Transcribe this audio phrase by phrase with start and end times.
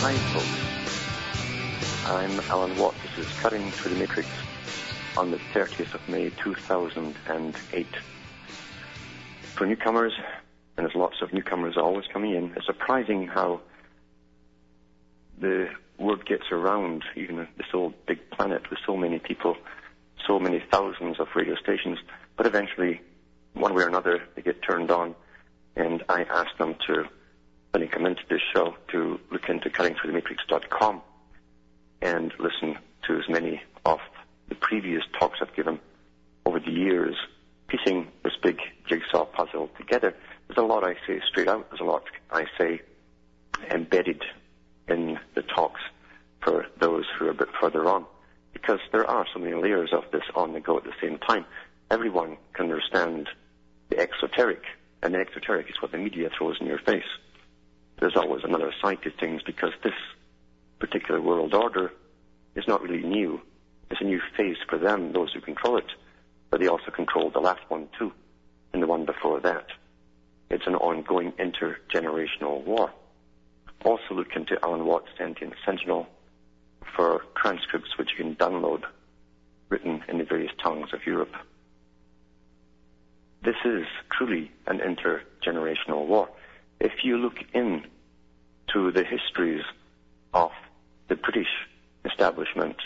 [0.00, 2.06] Hi, folks.
[2.06, 2.94] I'm Alan Watt.
[3.02, 4.28] This is Cutting Through the Matrix
[5.16, 7.86] on the 30th of May 2008.
[9.56, 10.12] For newcomers,
[10.76, 13.60] and there's lots of newcomers always coming in, it's surprising how
[15.40, 19.56] the word gets around, even this old big planet with so many people,
[20.28, 21.98] so many thousands of radio stations,
[22.36, 23.00] but eventually,
[23.54, 25.16] one way or another, they get turned on,
[25.74, 27.08] and I ask them to
[27.78, 31.00] when you come into this show to look into cuttingthroughthematrix.com
[32.02, 32.76] and listen
[33.06, 34.00] to as many of
[34.48, 35.78] the previous talks I've given
[36.44, 37.14] over the years,
[37.68, 40.12] piecing this big jigsaw puzzle together.
[40.48, 41.70] There's a lot I say straight out.
[41.70, 42.80] There's a lot I say
[43.70, 44.24] embedded
[44.88, 45.80] in the talks
[46.42, 48.06] for those who are a bit further on.
[48.52, 51.44] Because there are so many layers of this on the go at the same time.
[51.92, 53.28] Everyone can understand
[53.88, 54.62] the exoteric,
[55.00, 57.04] and the exoteric is what the media throws in your face
[58.00, 59.94] there's always another side to things because this
[60.78, 61.92] particular world order
[62.54, 63.40] is not really new.
[63.90, 65.90] It's a new phase for them, those who control it,
[66.50, 68.12] but they also control the last one too,
[68.72, 69.66] and the one before that.
[70.50, 72.90] It's an ongoing intergenerational war.
[73.84, 76.06] Also look into Alan Watt's Sentient Sentinel
[76.96, 78.82] for transcripts which you can download
[79.68, 81.34] written in the various tongues of Europe.
[83.42, 86.28] This is truly an intergenerational war
[86.80, 87.84] if you look in
[88.72, 89.62] to the histories
[90.32, 90.50] of
[91.08, 91.48] the British
[92.04, 92.76] establishment,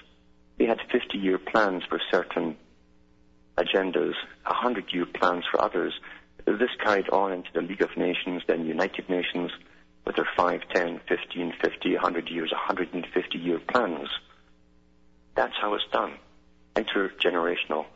[0.59, 2.57] they had 50 year plans for certain
[3.59, 4.15] agendas,
[4.45, 5.93] 100 year plans for others.
[6.45, 9.51] This carried on into the League of Nations, then United Nations,
[10.05, 14.09] with their 5, 10, 15, 50, 100 years, 150 year plans.
[15.35, 16.15] That's how it's done.
[16.75, 17.87] Intergenerational.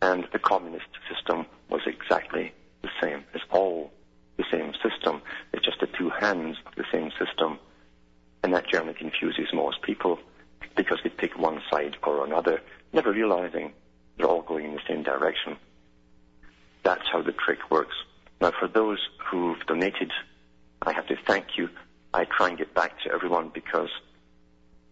[0.00, 3.24] And the communist system was exactly the same.
[3.34, 3.90] It's all
[4.38, 5.20] the same system.
[5.52, 7.58] It's just the two hands of the same system.
[8.42, 10.18] And that generally confuses most people
[10.76, 12.62] because they pick one side or another,
[12.92, 13.72] never realizing
[14.16, 15.56] they're all going in the same direction.
[16.84, 17.96] That's how the trick works.
[18.40, 20.12] Now, for those who've donated,
[20.82, 21.68] I have to thank you.
[22.14, 23.90] I try and get back to everyone because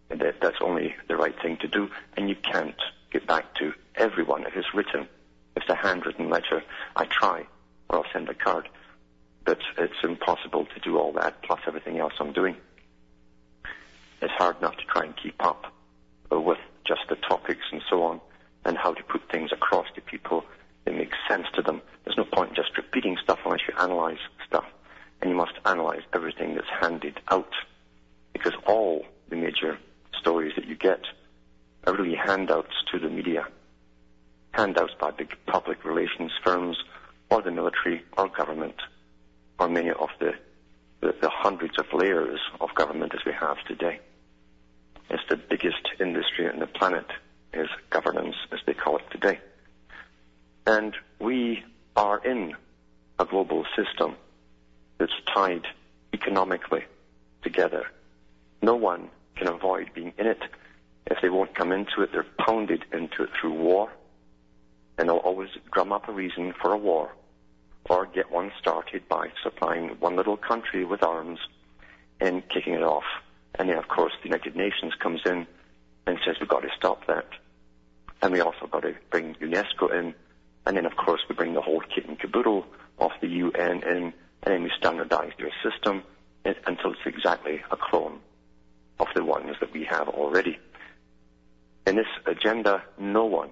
[0.09, 2.75] that's only the right thing to do, and you can't
[3.11, 4.45] get back to everyone.
[4.45, 5.07] If it's written,
[5.55, 6.63] if it's a handwritten letter,
[6.95, 7.45] I try,
[7.89, 8.69] or I'll send a card
[9.47, 12.57] but it's impossible to do all that plus everything else I'm doing.
[14.21, 15.73] It's hard enough to try and keep up
[16.29, 18.19] with just the topics and so on
[18.65, 20.43] and how to put things across to people
[20.83, 21.81] that make sense to them.
[22.03, 24.65] There's no point in just repeating stuff unless you analyze stuff.
[25.21, 27.53] And you must analyze everything that's handed out
[28.33, 29.79] because all the major
[30.19, 31.01] stories that you get
[31.85, 33.47] are really handouts to the media.
[34.51, 36.77] Handouts by big public relations firms
[37.31, 38.75] or the military or government
[39.59, 40.33] or many of the,
[41.01, 43.99] the, the hundreds of layers of government as we have today.
[45.09, 47.05] It's the biggest industry on the planet
[47.53, 49.39] is governance, as they call it today.
[50.65, 51.63] And we
[51.95, 52.55] are in
[53.19, 54.15] a global system
[54.97, 55.65] that's tied
[56.13, 56.83] economically
[57.41, 57.87] together.
[58.61, 60.41] No one can avoid being in it.
[61.09, 63.89] If they won't come into it, they're pounded into it through war.
[64.97, 67.11] And they'll always drum up a reason for a war
[67.89, 71.39] or get one started by supplying one little country with arms
[72.19, 73.05] and kicking it off.
[73.55, 75.47] And then, of course, the United Nations comes in
[76.05, 77.27] and says we've got to stop that.
[78.21, 80.13] And we also got to bring UNESCO in.
[80.65, 82.65] And then, of course, we bring the whole kit and caboodle
[82.99, 84.13] of the UN in,
[84.43, 86.03] and then we standardize their system
[86.45, 88.19] until it's exactly a clone
[88.99, 90.57] of the ones that we have already.
[91.85, 93.49] In this agenda, no one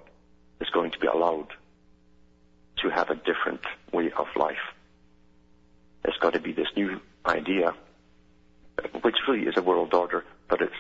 [0.60, 1.48] is going to be allowed
[2.86, 3.62] to have a different
[3.92, 4.74] way of life.
[6.04, 7.74] There's got to be this new idea,
[9.02, 10.76] which really is a world order, but it's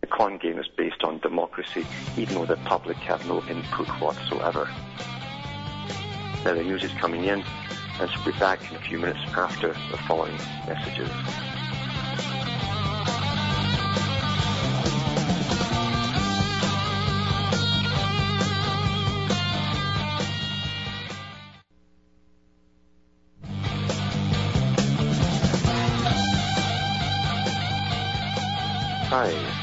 [0.00, 1.84] the con game is based on democracy,
[2.16, 4.66] even though the public have no input whatsoever.
[6.44, 7.44] Now the news is coming in,
[8.00, 10.36] and we'll be back in a few minutes after the following
[10.66, 11.10] messages.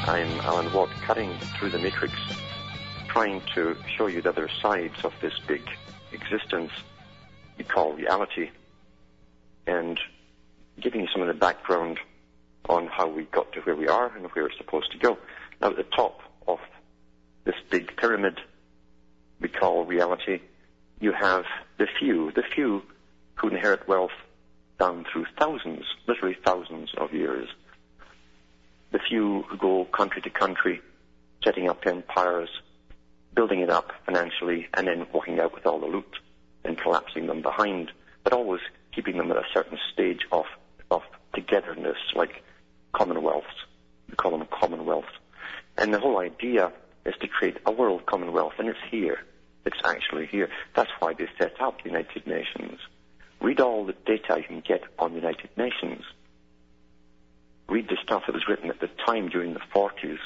[0.05, 2.13] I'm Alan Watt, cutting through the matrix,
[3.07, 5.61] trying to show you the other sides of this big
[6.11, 6.71] existence
[7.57, 8.49] we call reality,
[9.65, 9.97] and
[10.77, 11.99] giving you some of the background
[12.67, 15.17] on how we got to where we are and where we're supposed to go.
[15.61, 16.19] Now, at the top
[16.49, 16.59] of
[17.45, 18.41] this big pyramid
[19.39, 20.41] we call reality,
[20.99, 21.45] you have
[21.77, 22.81] the few, the few
[23.35, 24.11] who inherit wealth
[24.79, 27.47] down through thousands, literally thousands of years.
[28.93, 30.79] The few who go country to country,
[31.43, 32.49] setting up empires,
[33.35, 36.19] building it up financially, and then walking out with all the loot
[36.63, 37.91] and collapsing them behind,
[38.23, 38.61] but always
[38.93, 40.45] keeping them at a certain stage of,
[40.91, 41.01] of
[41.33, 42.43] togetherness, like
[42.93, 43.65] commonwealths.
[44.07, 45.17] We call them commonwealths.
[45.75, 46.71] And the whole idea
[47.03, 49.17] is to create a world commonwealth, and it's here.
[49.65, 50.49] It's actually here.
[50.75, 52.79] That's why they set up the United Nations.
[53.41, 56.03] Read all the data you can get on the United Nations.
[57.73, 60.19] Read the stuff that was written at the time during the 40s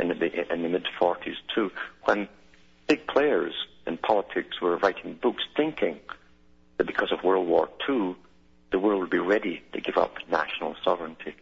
[0.00, 1.70] and the, the mid 40s too,
[2.06, 2.28] when
[2.88, 3.54] big players
[3.86, 6.00] in politics were writing books thinking
[6.78, 8.16] that because of World War II,
[8.72, 11.36] the world would be ready to give up national sovereignty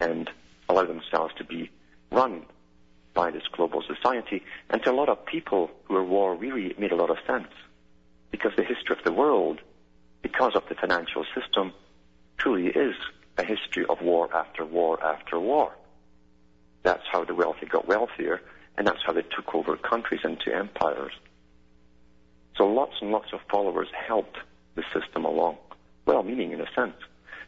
[0.00, 0.28] and
[0.68, 1.70] allow themselves to be
[2.10, 2.44] run
[3.14, 4.42] by this global society.
[4.68, 7.18] And to a lot of people who are war weary, it made a lot of
[7.24, 7.52] sense.
[8.32, 9.60] Because the history of the world,
[10.22, 11.72] because of the financial system,
[12.36, 12.96] truly is
[13.36, 15.72] a history of war after war after war.
[16.82, 18.40] That's how the wealthy got wealthier,
[18.76, 21.12] and that's how they took over countries into empires.
[22.56, 24.36] So lots and lots of followers helped
[24.74, 25.56] the system along,
[26.06, 26.96] well-meaning in a sense,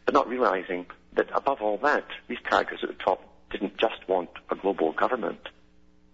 [0.05, 4.29] but not realizing that above all that, these characters at the top didn't just want
[4.49, 5.49] a global government.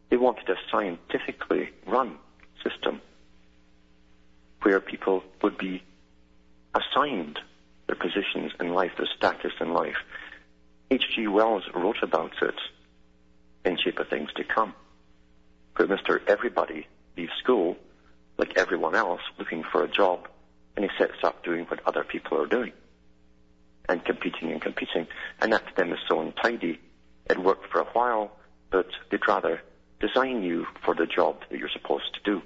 [0.09, 2.17] They wanted a scientifically run
[2.63, 3.01] system
[4.61, 5.83] where people would be
[6.75, 7.39] assigned
[7.87, 9.97] their positions in life, their status in life.
[10.91, 11.27] H.G.
[11.27, 12.55] Wells wrote about it
[13.65, 14.73] in Shape of Things to Come,
[15.75, 16.19] But Mr.
[16.27, 16.87] Everybody
[17.17, 17.77] leaves school,
[18.37, 20.27] like everyone else, looking for a job,
[20.75, 22.73] and he sets up doing what other people are doing,
[23.89, 25.07] and competing and competing.
[25.41, 26.79] And that to them is so untidy.
[27.29, 28.31] It worked for a while,
[28.69, 29.61] but they'd rather
[29.99, 32.41] design you for the job that you're supposed to do.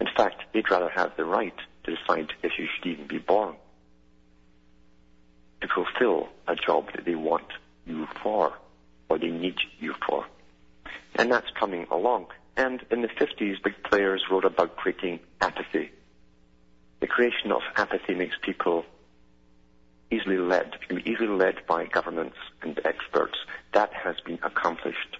[0.00, 1.54] In fact, they'd rather have the right
[1.84, 3.56] to decide if you should even be born.
[5.62, 7.46] To fulfill a job that they want
[7.86, 8.52] you for,
[9.08, 10.26] or they need you for.
[11.14, 12.26] And that's coming along.
[12.56, 15.90] And in the 50s, big players wrote about creating apathy.
[17.00, 18.84] The creation of apathy makes people
[20.10, 23.38] easily led, can be easily led by governments and experts.
[23.72, 25.16] That has been accomplished.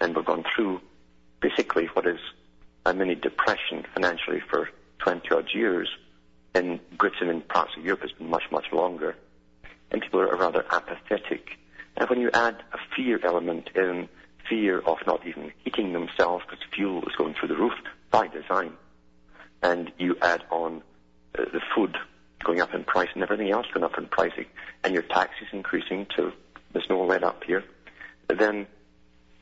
[0.00, 0.80] And we've gone through
[1.40, 2.20] basically what is
[2.84, 4.68] a mini depression financially for
[4.98, 5.88] 20 odd years.
[6.54, 9.16] In Britain and parts of Europe, it's been much, much longer.
[9.92, 11.58] And people are rather apathetic.
[11.96, 14.08] And when you add a fear element in,
[14.48, 17.74] fear of not even heating themselves because fuel is going through the roof
[18.10, 18.72] by design,
[19.62, 20.82] and you add on
[21.38, 21.96] uh, the food
[22.42, 24.46] going up in price and everything else going up in pricing,
[24.82, 26.32] and your taxes increasing too,
[26.72, 27.62] there's no let up here,
[28.28, 28.66] then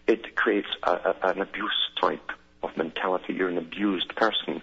[0.07, 2.31] it creates a, a, an abuse type
[2.63, 3.33] of mentality.
[3.33, 4.61] You're an abused person.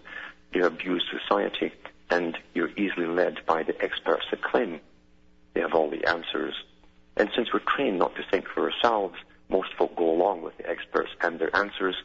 [0.53, 1.71] You're abused society,
[2.09, 4.79] and you're easily led by the experts that claim
[5.57, 6.53] they have all the answers.
[7.15, 9.15] And since we're trained not to think for ourselves,
[9.49, 11.95] most folk go along with the experts and their answers,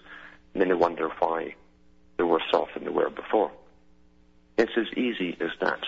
[0.55, 1.55] and then they wonder why
[2.17, 3.51] they're worse off than they were before.
[4.57, 5.81] It's as easy as that.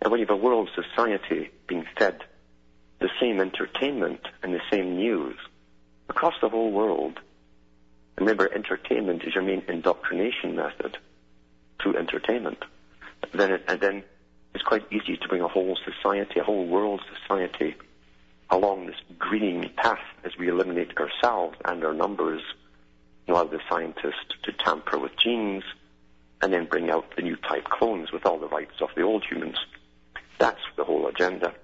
[0.00, 2.22] And when you have a world society being fed
[2.98, 5.36] the same entertainment and the same news,
[6.08, 7.20] across the whole world.
[8.18, 10.96] Remember, entertainment is your main indoctrination method
[11.82, 12.64] through entertainment.
[13.34, 14.04] Then, it, and then
[14.56, 17.76] it's quite easy to bring a whole society, a whole world society,
[18.50, 22.42] along this greening path as we eliminate ourselves and our numbers,
[23.28, 25.62] allow the scientists to tamper with genes,
[26.42, 29.24] and then bring out the new type clones with all the rights of the old
[29.24, 29.58] humans.
[30.38, 31.54] That's the whole agenda.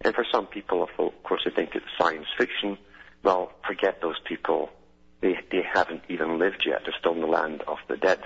[0.00, 2.78] And for some people, of course, they think it's science fiction
[3.24, 4.70] well, forget those people.
[5.20, 6.82] They, they haven't even lived yet.
[6.84, 8.20] They're still in the land of the dead.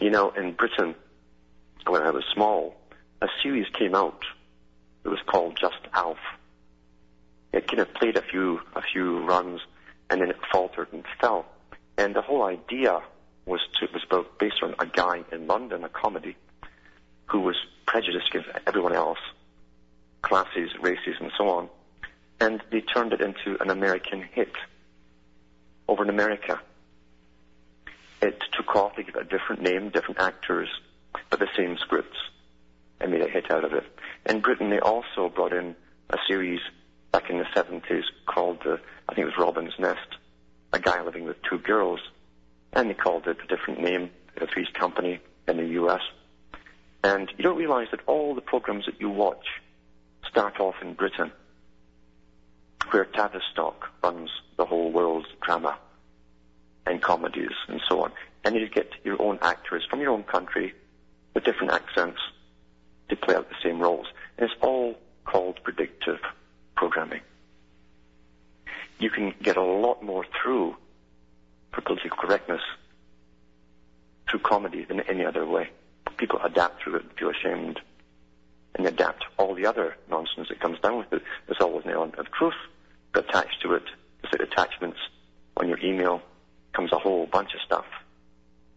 [0.00, 0.96] You know, in Britain,
[1.88, 2.74] when I was small,
[3.20, 4.24] a series came out.
[5.04, 6.18] It was called Just Alf.
[7.52, 9.60] It kind of played a few, a few runs
[10.10, 11.46] and then it faltered and fell.
[11.98, 13.00] And the whole idea
[13.46, 16.36] was to, was about based on a guy in London, a comedy,
[17.26, 19.18] who was prejudiced against everyone else,
[20.22, 21.68] classes, races, and so on
[22.42, 24.52] and they turned it into an American hit
[25.86, 26.60] over in America.
[28.20, 30.68] It took off, they gave it a different name, different actors,
[31.30, 32.18] but the same scripts,
[33.00, 33.84] and made a hit out of it.
[34.26, 35.74] In Britain, they also brought in
[36.10, 36.60] a series
[37.10, 38.76] back in the 70s called, uh,
[39.08, 40.16] I think it was Robin's Nest,
[40.72, 42.00] a guy living with two girls,
[42.72, 46.00] and they called it a different name for his company in the US.
[47.04, 49.46] And you don't realize that all the programs that you watch
[50.28, 51.32] start off in Britain,
[52.90, 55.76] where Tavistock runs the whole world's drama
[56.86, 58.12] and comedies and so on.
[58.44, 60.74] And you get your own actors from your own country
[61.34, 62.18] with different accents
[63.08, 64.06] to play out the same roles.
[64.38, 66.18] And it's all called predictive
[66.76, 67.20] programming.
[68.98, 70.76] You can get a lot more through
[71.72, 72.60] for political correctness
[74.30, 75.70] through comedy than any other way.
[76.16, 77.80] People adapt through it and feel ashamed
[78.74, 81.22] and adapt all the other nonsense that comes down with it.
[81.46, 82.54] There's always an element of truth
[83.14, 83.84] attached to it.
[84.22, 84.98] Just like attachments
[85.56, 86.22] on your email
[86.72, 87.84] comes a whole bunch of stuff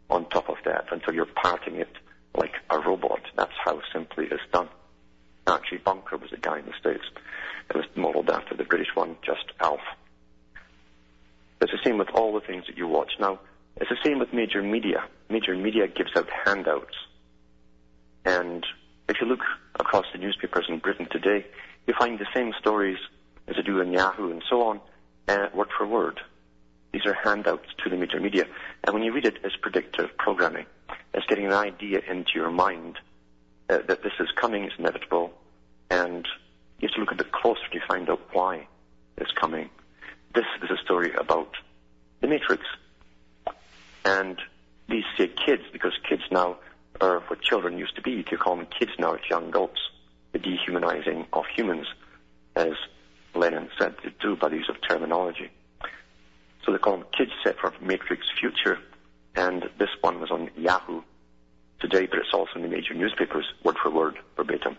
[0.10, 1.96] on top of that until you're parting it
[2.38, 3.22] like a robot.
[3.36, 4.70] That's how simply it's done.
[5.48, 7.04] Archie Bunker was a guy in the States.
[7.70, 9.80] It was modeled after the British one, just Alf.
[11.62, 13.14] It's the same with all the things that you watch.
[13.20, 13.40] Now,
[13.78, 15.04] it's the same with major media.
[15.30, 16.96] Major media gives out handouts.
[18.26, 18.66] And
[19.08, 19.42] if you look
[19.80, 21.46] across the newspapers in Britain today,
[21.88, 22.98] you find the same stories
[23.48, 24.82] as they do in Yahoo and so on,
[25.28, 26.20] uh, word for word.
[26.92, 28.46] These are handouts to the major media.
[28.84, 30.66] And when you read it, it's predictive programming.
[31.14, 32.98] It's getting an idea into your mind
[33.70, 35.32] uh, that this is coming, it's inevitable,
[35.90, 36.28] and
[36.80, 38.68] you have to look a bit closer to find out why
[39.18, 39.70] it's coming.
[40.34, 41.50] This is a story about
[42.22, 42.64] the Matrix.
[44.04, 44.38] And
[44.90, 46.58] these say kids because kids now
[47.02, 48.24] are what children used to be.
[48.30, 49.80] You call them kids now, it's young adults.
[50.34, 51.88] The dehumanizing of humans,
[52.56, 52.74] as
[53.34, 55.50] Lenin said to do by the use of terminology.
[56.66, 58.80] So they call them kids set for Matrix Future,
[59.36, 61.02] and this one was on Yahoo
[61.80, 64.78] today, but it's also in the major newspapers, word for word, verbatim.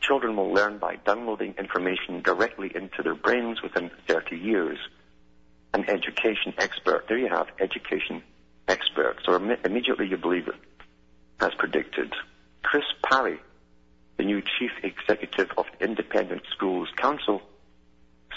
[0.00, 4.78] Children will learn by downloading information directly into their brains within 30 years.
[5.74, 8.22] An education expert, there you have, education
[8.68, 9.16] expert.
[9.24, 10.54] So Im- immediately you believe it,
[11.40, 12.12] as predicted.
[12.62, 13.38] Chris Parry,
[14.18, 17.40] the new chief executive of the Independent Schools Council,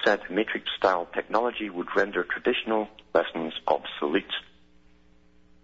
[0.06, 4.32] said matrix-style technology would render traditional lessons obsolete.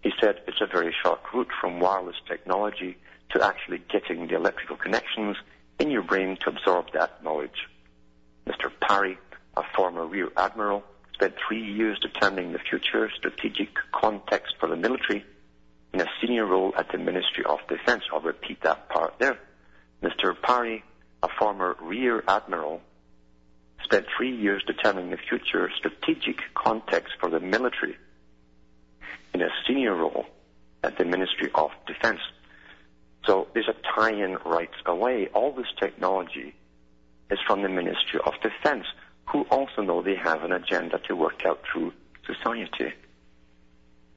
[0.02, 2.96] He said it's a very short route from wireless technology
[3.30, 5.36] to actually getting the electrical connections
[5.78, 7.68] in your brain to absorb that knowledge.
[8.46, 8.70] Mr.
[8.80, 9.16] Parry,
[9.56, 10.82] a former rear admiral,
[11.14, 15.24] spent three years determining the future strategic context for the military
[15.92, 18.02] in a senior role at the Ministry of Defense.
[18.12, 19.38] I'll repeat that part there.
[20.02, 20.34] Mr.
[20.40, 20.82] Parry,
[21.22, 22.80] a former rear admiral,
[23.84, 27.96] spent three years determining the future strategic context for the military
[29.34, 30.26] in a senior role
[30.82, 32.20] at the Ministry of Defense.
[33.26, 35.28] So there's a tie-in right away.
[35.32, 36.54] All this technology
[37.30, 38.86] is from the Ministry of Defense,
[39.26, 41.92] who also know they have an agenda to work out through
[42.26, 42.92] society.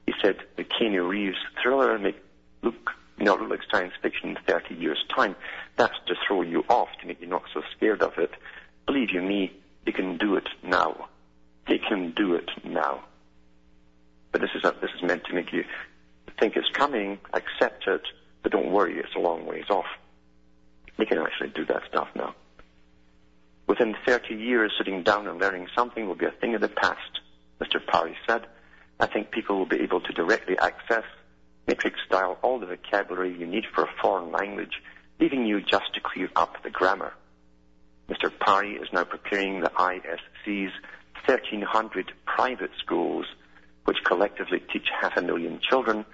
[0.06, 2.16] He said the Keanu Reeves thriller make
[2.62, 5.34] look not look like science fiction in 30 years' time.
[5.76, 8.30] That's to throw you off, to make you not so scared of it.
[8.86, 9.52] Believe you me,
[9.84, 11.08] they can do it now.
[11.66, 13.04] They can do it now.
[14.36, 15.64] But this is a, this is meant to make you
[16.38, 18.02] think it's coming, accept it,
[18.42, 19.86] but don't worry, it's a long ways off.
[20.98, 22.34] They can actually do that stuff now.
[23.66, 27.20] Within 30 years, sitting down and learning something will be a thing of the past,
[27.62, 27.80] Mr.
[27.86, 28.42] Parry said.
[29.00, 31.04] I think people will be able to directly access
[31.66, 34.82] matrix style all the vocabulary you need for a foreign language,
[35.18, 37.14] leaving you just to clear up the grammar.
[38.10, 38.30] Mr.
[38.38, 40.74] Parry is now preparing the ISC's
[41.24, 43.24] 1,300 private schools,
[43.86, 46.04] which collectively teach half a million children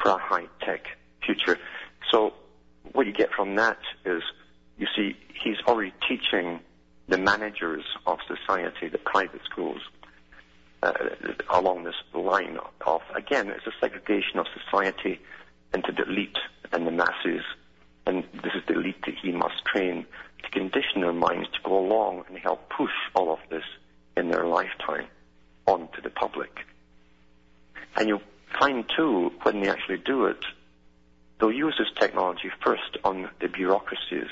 [0.00, 0.82] for a high-tech
[1.24, 1.58] future.
[2.10, 2.34] So
[2.92, 4.22] what you get from that is,
[4.78, 6.60] you see, he's already teaching
[7.08, 9.80] the managers of society, the private schools,
[10.82, 10.92] uh,
[11.50, 15.20] along this line of, again, it's a segregation of society
[15.74, 16.38] into the elite
[16.72, 17.42] and the masses.
[18.06, 20.06] And this is the elite that he must train
[20.42, 23.64] to condition their minds to go along and help push all of this
[24.16, 25.06] in their lifetime
[25.66, 26.50] onto the public.
[27.96, 28.22] And you'll
[28.58, 30.44] find too, when they actually do it,
[31.38, 34.30] they'll use this technology first on the bureaucracies.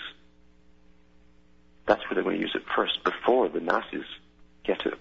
[1.86, 4.04] That's where they're going to use it first before the masses
[4.64, 4.98] get it.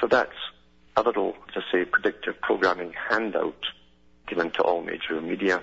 [0.00, 0.34] So that's
[0.96, 3.64] a little, to say, predictive programming handout
[4.26, 5.62] given to all major media.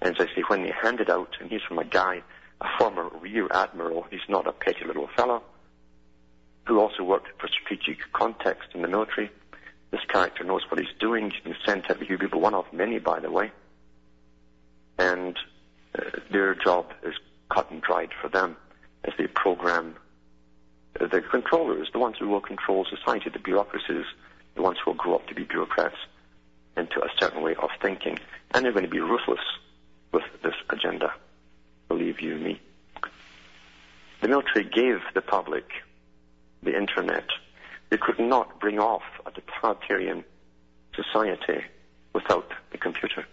[0.00, 2.22] And as I say, when they hand it out, and he's from a guy,
[2.60, 5.42] a former rear admiral, he's not a petty little fellow,
[6.66, 9.30] who also worked for strategic context in the military.
[9.90, 11.32] This character knows what he's doing.
[11.44, 13.52] He's sent to people, one of many, by the way.
[14.98, 15.36] And
[15.96, 17.14] uh, their job is
[17.50, 18.56] cut and dried for them.
[19.04, 19.96] as they program
[20.98, 24.06] the controllers, the ones who will control society, the bureaucracies,
[24.54, 25.96] the ones who will grow up to be bureaucrats,
[26.76, 28.18] into a certain way of thinking.
[28.52, 29.40] And they're going to be ruthless
[30.12, 31.12] with this agenda.
[31.88, 32.60] Believe you me.
[34.20, 35.64] The military gave the public
[36.62, 37.26] the internet.
[37.90, 40.24] They could not bring off a totalitarian
[40.94, 41.64] society
[42.12, 43.26] without the computer,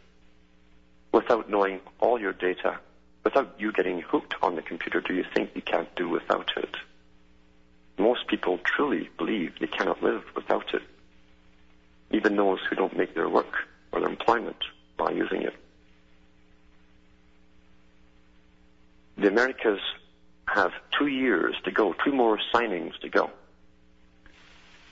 [1.12, 2.80] without knowing all your data,
[3.24, 5.02] without you getting hooked on the computer.
[5.02, 6.76] Do you think you can't do without it?
[7.98, 10.82] Most people truly believe they cannot live without it,
[12.12, 13.56] even those who don't make their work
[13.92, 14.58] or their employment
[14.98, 15.56] by using it.
[19.18, 19.80] The Americas
[20.48, 23.30] have two years to go, two more signings to go,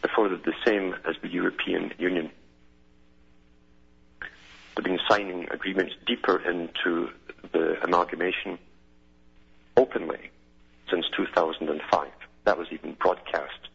[0.01, 2.31] before the same as the European Union.
[4.75, 7.09] They've been signing agreements deeper into
[7.51, 8.57] the amalgamation
[9.77, 10.31] openly
[10.89, 12.07] since 2005.
[12.45, 13.69] That was even broadcast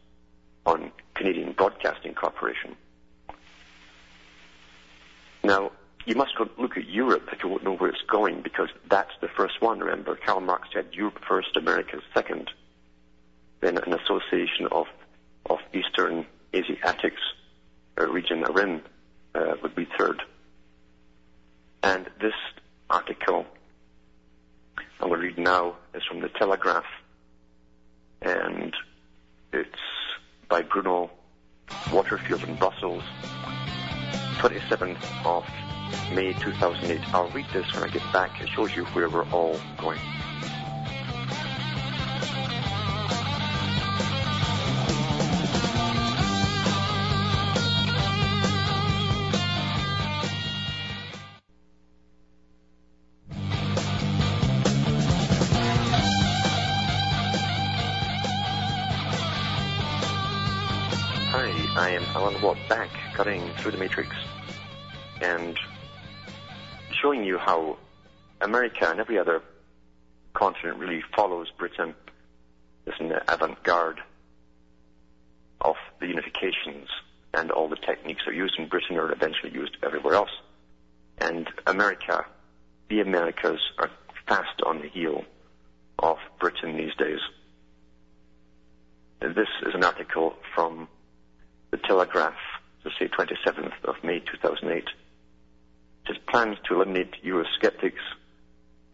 [0.65, 2.75] on Canadian Broadcasting Corporation.
[5.43, 5.71] Now,
[6.05, 9.11] you must look at Europe if you want to know where it's going, because that's
[9.21, 9.79] the first one.
[9.79, 12.49] Remember, Karl Marx said Europe first, America second.
[13.61, 14.87] Then an association of,
[15.49, 17.21] of Eastern Asiatics,
[17.97, 18.81] a region, a rim,
[19.35, 20.21] uh, would be third.
[21.83, 22.33] And this
[22.89, 23.45] article
[25.07, 26.85] going to read now is from the Telegraph,
[28.21, 28.73] and
[29.53, 29.69] it's
[30.49, 31.09] by Bruno
[31.91, 33.03] Waterfield in Brussels,
[34.39, 35.45] 27th of
[36.13, 36.99] May 2008.
[37.13, 38.41] I'll read this when I get back.
[38.41, 39.99] It shows you where we're all going.
[63.67, 64.15] Through the matrix
[65.21, 65.59] and
[67.01, 67.75] showing you how
[68.39, 69.41] America and every other
[70.33, 71.93] continent really follows Britain
[72.85, 73.99] as an avant-garde
[75.59, 76.85] of the unifications
[77.33, 80.31] and all the techniques that are used in Britain are eventually used everywhere else.
[81.17, 82.25] And America,
[82.89, 83.89] the Americas are
[84.29, 85.25] fast on the heel
[85.99, 87.19] of Britain these days.
[89.19, 90.87] This is an article from
[91.71, 92.33] the Telegraph,
[92.83, 94.85] to say 27th of May 2008
[96.09, 98.03] its plans to eliminate Eurosceptics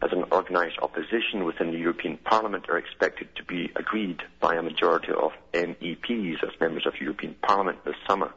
[0.02, 4.62] as an organised opposition within the European Parliament are expected to be agreed by a
[4.62, 8.34] majority of MEPs as members of European Parliament this summer.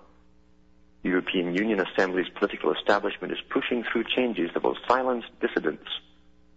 [1.03, 5.89] The European Union Assembly's political establishment is pushing through changes that will silence dissidents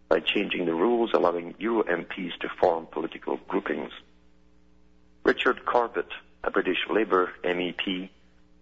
[0.09, 3.91] by changing the rules allowing Euro MPs to form political groupings.
[5.23, 6.09] Richard Corbett,
[6.43, 8.09] a British Labour MEP,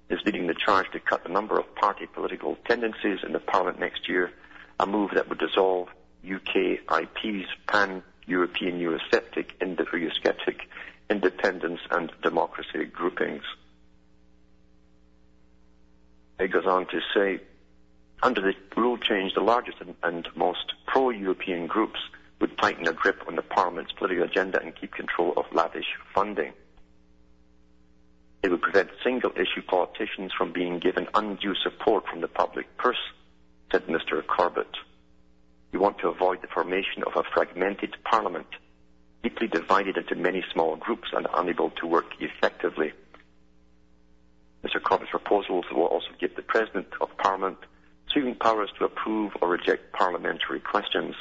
[0.09, 3.79] is leading the charge to cut the number of party political tendencies in the Parliament
[3.79, 4.31] next year,
[4.79, 5.89] a move that would dissolve
[6.25, 10.61] UKIP's pan-European Eurosceptic, Eurosceptic
[11.09, 13.43] independence and democracy groupings.
[16.39, 17.39] It goes on to say,
[18.21, 21.99] under the rule change, the largest and, and most pro-European groups
[22.39, 26.53] would tighten their grip on the Parliament's political agenda and keep control of lavish funding.
[28.47, 33.11] It would prevent single issue politicians from being given undue support from the public purse,
[33.69, 34.25] said Mr.
[34.25, 34.71] Corbett.
[35.73, 38.47] We want to avoid the formation of a fragmented parliament,
[39.21, 42.93] deeply divided into many small groups and unable to work effectively.
[44.63, 44.81] Mr.
[44.81, 47.57] Corbett's proposals will also give the President of Parliament
[48.13, 51.15] sweeping powers to approve or reject parliamentary questions.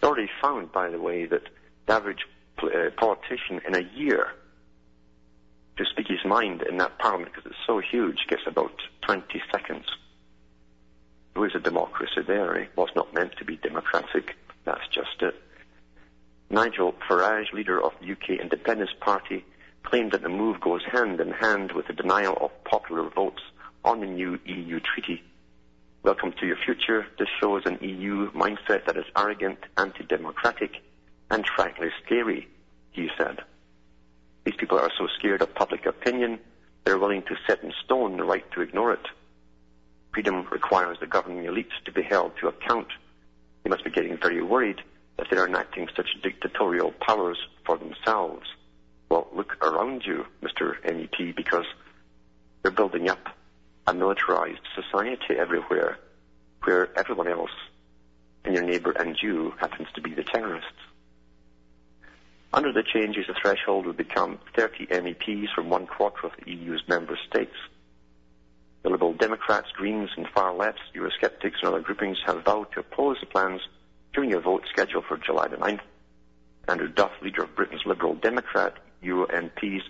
[0.00, 1.44] They already found, by the way, that
[1.86, 2.26] the average
[2.60, 4.32] uh, politician in a year
[5.80, 9.86] to speak his mind in that parliament because it's so huge gets about 20 seconds.
[11.32, 12.54] There is a democracy there.
[12.58, 12.66] Eh?
[12.76, 14.36] Was not meant to be democratic.
[14.66, 15.34] That's just it.
[16.50, 19.42] Nigel Farage, leader of the UK Independence Party,
[19.82, 23.42] claimed that the move goes hand in hand with the denial of popular votes
[23.82, 25.22] on the new EU treaty.
[26.02, 27.06] Welcome to your future.
[27.18, 30.72] This shows an EU mindset that is arrogant, anti-democratic,
[31.30, 32.48] and frankly scary,
[32.92, 33.38] he said.
[34.44, 36.38] These people are so scared of public opinion,
[36.84, 39.06] they're willing to set in stone the right to ignore it.
[40.12, 42.88] Freedom requires the governing elites to be held to account.
[43.62, 44.80] They must be getting very worried
[45.18, 48.46] that they're enacting such dictatorial powers for themselves.
[49.10, 50.80] Well, look around you, Mr.
[50.84, 51.66] MEP, because
[52.62, 53.28] they're building up
[53.86, 55.98] a militarized society everywhere
[56.64, 57.50] where everyone else
[58.44, 60.70] and your neighbor and you happens to be the terrorists.
[62.52, 66.82] Under the changes, the threshold would become 30 MEPs from one quarter of the EU's
[66.88, 67.54] member states.
[68.82, 73.18] The Liberal Democrats, Greens, and far left, Eurosceptics, and other groupings have vowed to oppose
[73.20, 73.60] the plans
[74.12, 75.80] during a vote scheduled for July the 9th.
[76.66, 79.82] Andrew Duff, leader of Britain's Liberal Democrat Euro MPs,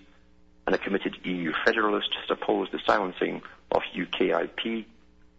[0.67, 4.85] and a committed EU federalist has opposed the silencing of UKIP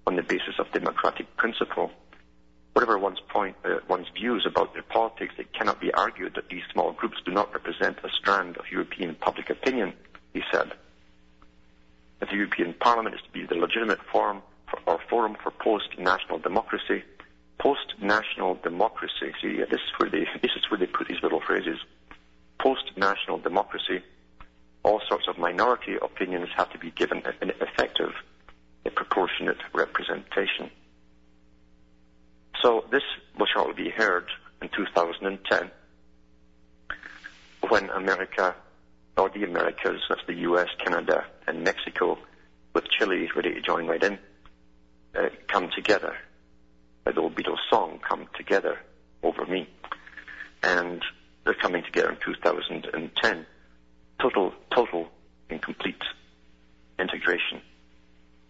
[0.06, 1.90] on the basis of democratic principle.
[2.72, 6.62] Whatever one's point, uh, one's views about their politics, it cannot be argued that these
[6.72, 9.92] small groups do not represent a strand of European public opinion,
[10.32, 10.72] he said.
[12.20, 16.38] That the European Parliament is to be the legitimate forum for, or forum for post-national
[16.38, 17.02] democracy.
[17.58, 19.32] Post-national democracy.
[19.42, 21.78] See, this is where they this is where they put these little phrases.
[22.58, 24.02] Post-national democracy.
[24.82, 28.12] All sorts of minority opinions have to be given an effective,
[28.86, 30.70] a proportionate representation.
[32.62, 33.02] So this
[33.36, 34.26] will shortly be heard
[34.62, 35.70] in 2010
[37.68, 38.54] when America,
[39.16, 42.18] or the Americas, that's the US, Canada, and Mexico,
[42.72, 44.18] with Chile ready to join right in,
[45.16, 46.16] uh, come together.
[47.04, 48.78] The old Beatles song, Come Together
[49.22, 49.68] Over Me.
[50.62, 51.02] And
[51.44, 53.46] they're coming together in 2010.
[54.20, 55.08] Total, total
[55.50, 56.02] and complete
[56.98, 57.60] integration.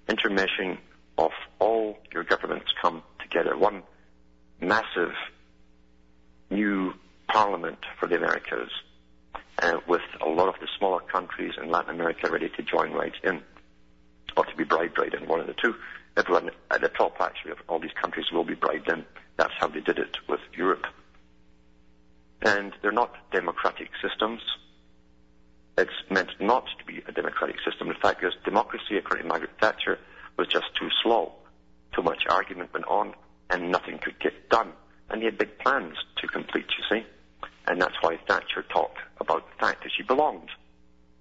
[0.09, 0.77] Intermeshing
[1.16, 3.57] of all your governments come together.
[3.57, 3.83] One
[4.62, 5.12] massive
[6.51, 6.94] new
[7.29, 8.70] parliament for the Americas,
[9.62, 13.14] uh, with a lot of the smaller countries in Latin America ready to join right
[13.25, 13.42] in,
[14.37, 15.75] or to be bribed right in, one of the two.
[16.16, 19.05] Everyone at the top, actually, of all these countries will be bribed in.
[19.37, 20.85] That's how they did it with Europe.
[22.42, 24.40] And they're not democratic systems.
[25.79, 27.88] It's meant not to be a democratic system.
[27.88, 29.98] In fact, because democracy, according to Margaret Thatcher,
[30.37, 31.33] was just too slow.
[31.94, 33.14] Too much argument went on
[33.52, 34.72] and nothing could get done.
[35.10, 37.06] And he had big plans to complete, you see.
[37.66, 40.48] And that's why Thatcher talked about the fact that she belonged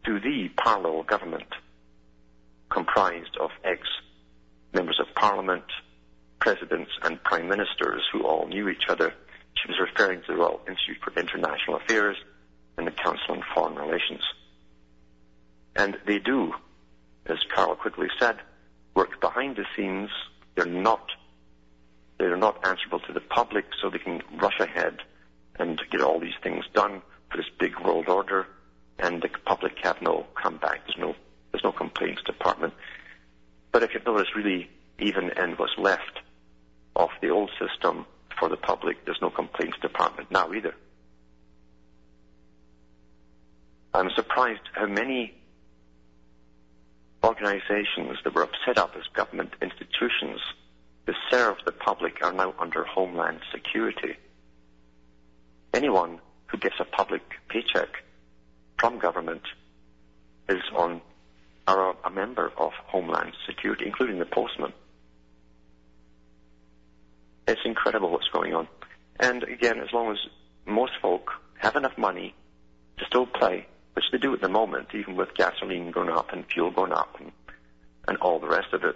[0.05, 1.53] to the parallel government
[2.69, 5.65] comprised of ex-members of parliament,
[6.39, 9.13] presidents and prime ministers who all knew each other.
[9.53, 12.17] She was referring to the Royal Institute for International Affairs
[12.77, 14.23] and the Council on Foreign Relations.
[15.75, 16.53] And they do,
[17.25, 18.37] as Carroll Quigley said,
[18.95, 20.09] work behind the scenes.
[20.55, 21.05] They're not
[22.21, 24.97] they're not answerable to the public, so they can rush ahead
[25.57, 28.45] and get all these things done for this big world order,
[28.99, 30.85] and the public have no comeback.
[30.85, 31.15] There's no
[31.51, 32.73] there's no complaints department.
[33.71, 36.19] But if you notice, really, even in what's left
[36.95, 38.05] of the old system
[38.39, 40.75] for the public, there's no complaints department now either.
[43.93, 45.33] I'm surprised how many
[47.23, 50.39] organizations that were set up as government institutions
[51.07, 54.15] to serve the public are now under Homeland Security.
[55.73, 57.89] Anyone who gets a public paycheck
[58.77, 59.43] from government
[60.49, 61.01] is on
[61.67, 64.73] are a member of Homeland Security, including the postman.
[67.47, 68.67] It's incredible what's going on.
[69.19, 70.17] And again, as long as
[70.65, 72.33] most folk have enough money
[72.97, 76.45] to still play, which they do at the moment, even with gasoline going up and
[76.51, 77.31] fuel going up and,
[78.07, 78.95] and all the rest of it,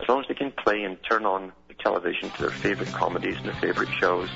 [0.00, 3.36] as long as they can play and turn on the television to their favorite comedies
[3.36, 4.28] and their favorite shows,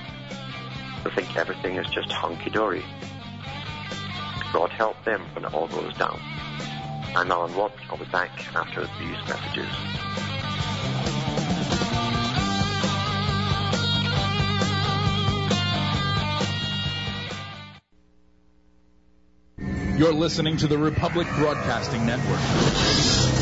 [1.04, 2.84] they think everything is just hunky-dory.
[4.52, 6.18] God help them when it all goes down.
[7.16, 7.72] I'm Alan Watt.
[7.90, 9.68] I'll be back after these messages.
[19.98, 23.35] You're listening to the Republic Broadcasting Network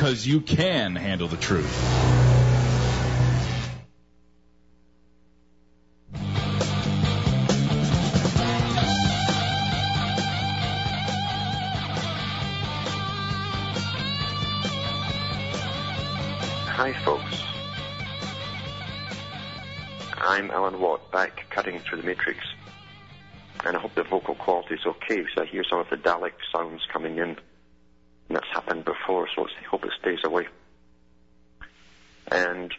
[0.00, 1.70] because you can handle the truth.
[16.64, 17.42] Hi, folks.
[20.16, 22.38] I'm Alan Watt, back cutting through the matrix.
[23.66, 26.32] And I hope the vocal quality is okay because I hear some of the Dalek
[26.50, 27.36] sounds coming in.
[28.30, 30.46] And that's happened before, so let's hope it stays away.
[32.30, 32.72] And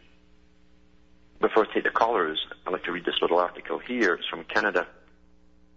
[1.42, 4.14] before I take the callers, I'd like to read this little article here.
[4.14, 4.88] It's from Canada.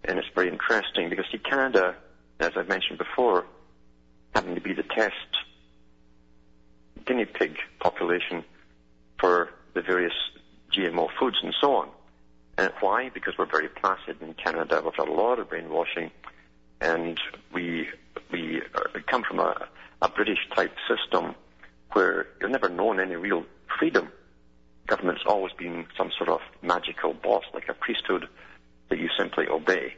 [0.05, 1.97] And it's very interesting because see, Canada,
[2.39, 3.47] as I've mentioned before,
[4.33, 5.17] happened to be the test
[7.05, 8.45] guinea pig population
[9.19, 10.15] for the various
[10.73, 11.89] GMO foods and so on.
[12.59, 13.11] And why?
[13.13, 14.81] Because we're very placid in Canada.
[14.85, 16.13] We've got a lot of brainwashing,
[16.81, 17.19] and
[17.53, 17.89] we
[18.31, 18.63] we
[19.15, 19.69] come from a,
[20.03, 21.37] a British type system
[21.93, 23.45] where you've never known any real
[23.79, 24.09] freedom.
[24.89, 28.27] Government's always been some sort of magical boss, like a priesthood
[28.89, 29.95] that you simply obey.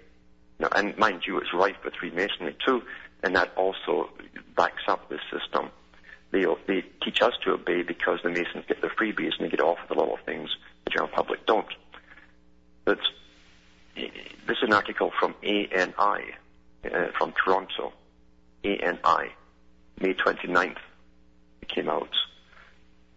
[0.58, 2.82] Now, and mind you, it's rife with Freemasonry too,
[3.22, 4.10] and that also
[4.54, 5.70] backs up this system.
[6.30, 9.60] They, they teach us to obey because the Masons get their freebies and they get
[9.60, 10.50] off with the little things
[10.84, 11.72] the general public don't.
[12.84, 12.98] But
[13.94, 14.10] this
[14.50, 16.34] is an article from ANI,
[16.84, 17.94] uh, from Toronto.
[18.66, 19.32] ANI,
[20.00, 20.76] May 29th,
[21.62, 22.10] it came out.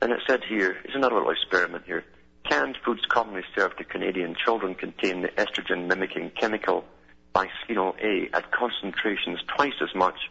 [0.01, 2.05] And it said here, it's another little experiment here.
[2.49, 6.85] Canned foods commonly served to Canadian children contain the estrogen mimicking chemical
[7.35, 10.29] bisphenol A at concentrations twice as much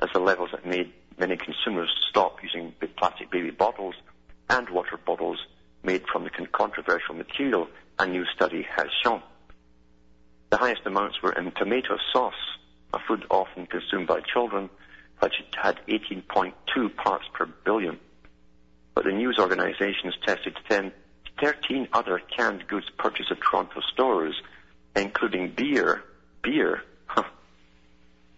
[0.00, 3.94] as the levels that made many consumers stop using big plastic baby bottles
[4.50, 5.38] and water bottles
[5.82, 7.66] made from the controversial material
[7.98, 9.22] a new study has shown.
[10.50, 12.57] The highest amounts were in tomato sauce,
[12.92, 14.70] a food often consumed by children,
[15.20, 17.98] which had 18.2 parts per billion.
[18.94, 20.92] But the news organizations tested 10,
[21.42, 24.34] 13 other canned goods purchased at Toronto stores,
[24.96, 26.02] including beer,
[26.42, 26.82] beer,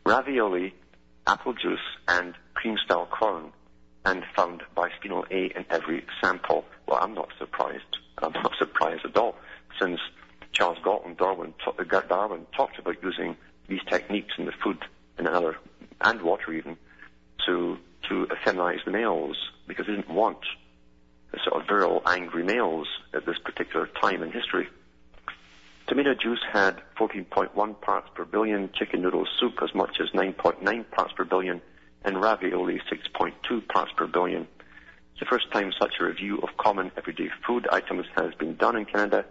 [0.04, 0.74] ravioli,
[1.26, 3.52] apple juice, and cream-style corn,
[4.04, 6.64] and found bisphenol A in every sample.
[6.86, 7.96] Well, I'm not surprised.
[8.18, 9.36] I'm not surprised at all,
[9.80, 10.00] since
[10.52, 11.54] Charles Galton Darwin,
[12.08, 13.36] Darwin talked about using
[13.68, 14.78] these techniques in the food
[15.16, 15.56] and another
[16.00, 16.76] and water even
[17.46, 17.78] to
[18.70, 20.38] feminize the males because they didn't want
[21.44, 24.68] sort of virile, angry males at this particular time in history.
[25.86, 31.12] Tomato juice had 14.1 parts per billion, chicken noodle soup as much as 9.9 parts
[31.16, 31.60] per billion,
[32.04, 34.42] and ravioli 6.2 parts per billion.
[35.12, 38.76] It's the first time such a review of common everyday food items has been done
[38.76, 39.24] in Canada,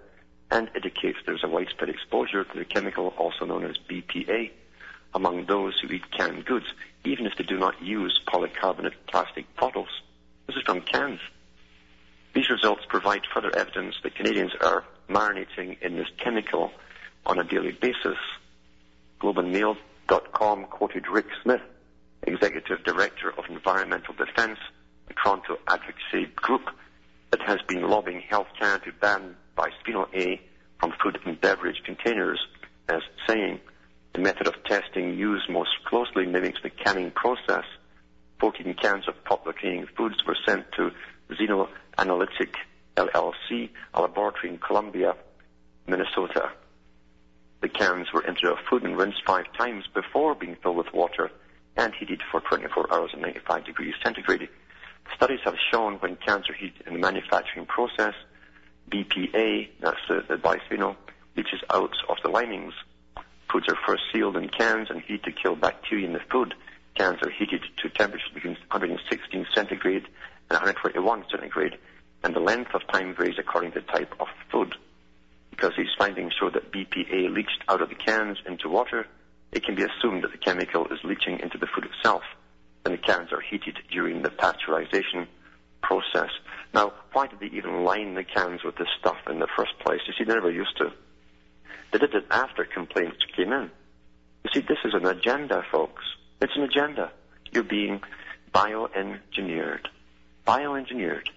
[0.52, 4.52] and indicates there's a widespread exposure to the chemical also known as BPA
[5.14, 6.66] among those who eat canned goods,
[7.06, 9.90] even if they do not use polycarbonate plastic bottles.
[10.48, 11.20] This is from cans.
[12.34, 16.72] These results provide further evidence that Canadians are marinating in this chemical
[17.26, 18.18] on a daily basis.
[19.22, 21.62] GlobeandMail.com quoted Rick Smith,
[22.24, 24.60] Executive Director of Environmental Defence,
[25.08, 26.70] the Toronto Advocacy Group
[27.32, 30.42] that has been lobbying Health Canada to ban bisphenol A
[30.80, 32.40] from food and beverage containers
[32.88, 33.60] as saying
[34.14, 37.66] the method of testing used most closely mimics the canning process.
[38.40, 40.92] 14 cans of popular Canadian foods were sent to
[41.32, 41.68] Xeno
[41.98, 42.56] Analytic
[42.96, 45.16] LLC, a laboratory in Columbia,
[45.88, 46.52] Minnesota.
[47.62, 51.30] The cans were entered a food and rinsed five times before being filled with water
[51.76, 54.48] and heated for 24 hours at 95 degrees centigrade.
[55.16, 58.14] Studies have shown when cans are heated in the manufacturing process,
[58.90, 60.96] BPA, that's the, the bisphenol,
[61.36, 62.74] leaches out of the linings.
[63.52, 66.54] Foods are first sealed in cans and heated to kill bacteria in the food.
[66.96, 70.06] Cans are heated to temperatures between 116 centigrade
[70.50, 71.78] and 121 centigrade,
[72.24, 74.76] and the length of time varies according to the type of food.
[75.50, 79.08] Because these findings show that BPA leached out of the cans into water,
[79.52, 82.24] it can be assumed that the chemical is leaching into the food itself,
[82.86, 85.28] and the cans are heated during the pasteurization
[85.82, 86.30] process.
[86.74, 90.02] Now, why did they even line the cans with this stuff in the first place?
[90.06, 90.92] You see, they never used to.
[91.92, 93.72] They did it after complaints came in.
[94.44, 96.04] You see, this is an agenda, folks.
[96.42, 97.12] It's an agenda.
[97.52, 98.02] You're being
[98.54, 99.86] bioengineered.
[100.48, 101.28] Bioengineered.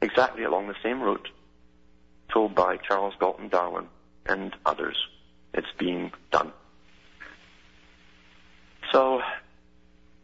[0.00, 1.28] Exactly along the same route
[2.32, 3.88] told by Charles Galton Darwin
[4.26, 4.96] and others.
[5.54, 6.52] It's being done.
[8.90, 9.20] So,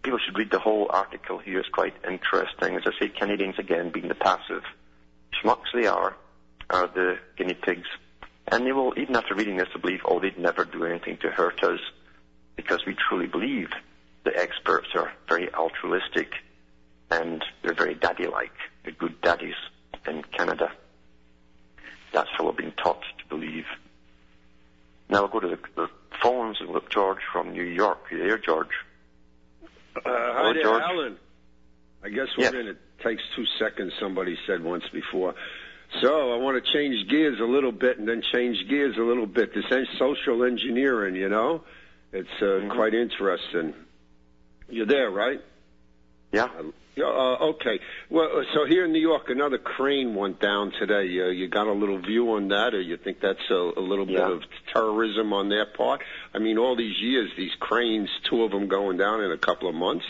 [0.02, 1.58] people should read the whole article here.
[1.58, 2.76] It's quite interesting.
[2.76, 4.62] As I say, Canadians again being the passive
[5.42, 6.16] schmucks they are,
[6.70, 7.88] are the guinea pigs.
[8.50, 11.62] And they will, even after reading this, believe, oh, they'd never do anything to hurt
[11.62, 11.80] us
[12.56, 13.68] because we truly believe
[14.24, 16.32] the experts are very altruistic
[17.11, 18.52] and they're very daddy-like.
[18.84, 19.54] They're good daddies
[20.06, 20.70] in Canada.
[22.12, 23.66] That's how we're being taught to believe.
[25.11, 25.88] Now we'll go to the, the
[26.22, 28.11] phones and look George from New York.
[28.11, 28.68] Are you there, George?
[29.62, 30.82] Uh, hi Hello, there, George.
[30.82, 31.16] Alan.
[32.02, 32.54] I guess we're Yes.
[32.54, 32.68] in.
[32.68, 33.92] It takes two seconds.
[34.00, 35.34] Somebody said once before.
[36.03, 39.27] So I want to change gears a little bit and then change gears a little
[39.27, 39.55] bit.
[39.55, 39.64] This
[39.98, 41.62] social engineering, you know,
[42.12, 42.70] it's uh, Mhm.
[42.70, 43.74] quite interesting.
[44.68, 45.40] You're there, right?
[46.33, 46.48] Yeah.
[46.94, 47.79] Yeah, uh, okay.
[48.11, 51.05] Well, uh, so here in New York, another crane went down today.
[51.20, 54.07] Uh, you got a little view on that, or you think that's a, a little
[54.09, 54.27] Yeah.
[54.27, 54.42] bit of
[54.74, 56.03] terrorism on their part?
[56.35, 59.68] I mean, all these years, these cranes, two of them going down in a couple
[59.68, 60.05] of months.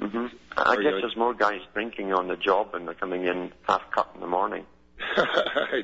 [0.00, 3.82] Hmm I guess there's more guys drinking on the job and they're coming in half
[3.92, 4.64] cut in the morning.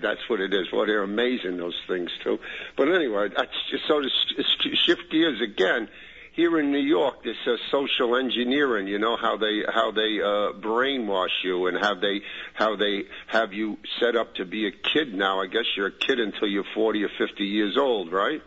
[0.03, 0.67] That's what it is.
[0.73, 2.39] Well, they're amazing those things too.
[2.77, 5.89] But anyway, that's just so to sh- sh- shift gears again.
[6.33, 8.89] Here in New York, this uh, social engineering.
[8.89, 12.23] You know how they how they uh, brainwash you and how they
[12.55, 15.15] how they have you set up to be a kid.
[15.15, 18.43] Now, I guess you're a kid until you're 40 or 50 years old, right?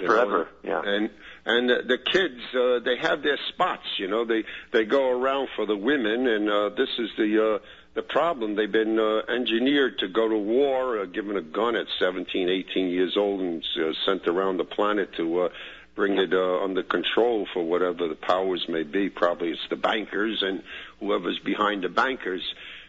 [0.00, 0.70] you Forever, know?
[0.70, 0.90] yeah.
[0.94, 1.10] And
[1.46, 3.86] and uh, the kids, uh, they have their spots.
[3.98, 7.58] You know, they they go around for the women, and uh, this is the uh,
[7.94, 8.56] the problem.
[8.56, 12.88] They've been uh, engineered to go to war, uh, given a gun at 17, 18
[12.88, 15.42] years old, and uh, sent around the planet to.
[15.42, 15.48] Uh,
[15.94, 19.08] Bring it uh, under control for whatever the powers may be.
[19.08, 20.62] Probably it's the bankers and
[21.00, 22.42] whoever's behind the bankers,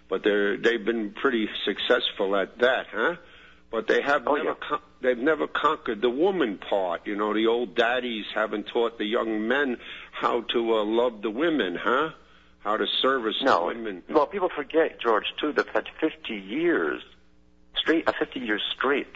[0.09, 3.15] but they're they've been pretty successful at that, huh?
[3.71, 4.77] But they have Oh, never yeah.
[5.01, 7.05] They've never conquered the woman part.
[7.05, 9.77] You know, the old daddies haven't taught the young men
[10.11, 12.09] how to uh, love the women, huh?
[12.59, 13.59] How to service No.
[13.61, 14.03] the women.
[14.09, 17.01] Well, people forget, George, too, they've had 50 years,
[17.77, 19.15] straight, a 50 years straight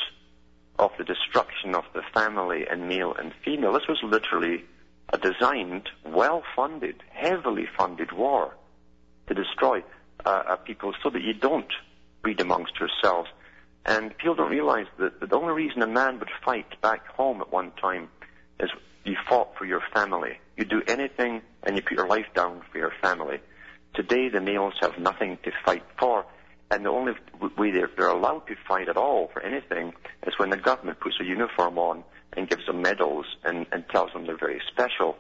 [0.80, 3.74] of the destruction of the family and male and female.
[3.74, 4.64] This was literally
[5.14, 8.56] a designed, well-funded, heavily funded war
[9.28, 9.84] to destroy
[10.26, 11.72] uh, uh, people so that you don't
[12.22, 13.30] breed amongst yourselves.
[13.86, 17.52] And people don't realize that the only reason a man would fight back home at
[17.52, 18.10] one time
[18.60, 18.70] is
[19.04, 20.40] you fought for your family.
[20.56, 23.40] You do anything and you put your life down for your family.
[23.96, 26.26] Today, the males have nothing to fight for,
[26.70, 27.14] and the only
[27.58, 29.94] way they're, they're allowed to fight at all for anything
[30.26, 34.14] is when the government puts a uniform on and gives them medals and, and tells
[34.14, 35.18] them they're very special.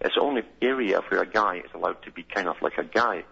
[0.00, 2.84] It's the only area where a guy is allowed to be kind of like a
[2.84, 3.24] guy,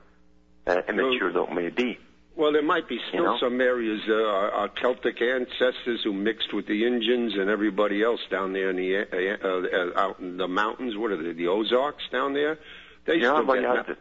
[0.67, 1.99] uh, immature though it may be.
[2.37, 3.39] Well, there might be still You know?
[3.39, 8.21] some areas, uh, our, our Celtic ancestors who mixed with the Indians and everybody else
[8.31, 10.97] down there in the uh, uh, out in the mountains.
[10.97, 11.33] What are they?
[11.33, 12.59] The Ozarks down there.
[13.07, 13.97] They Yeah, still well, get you ma- to,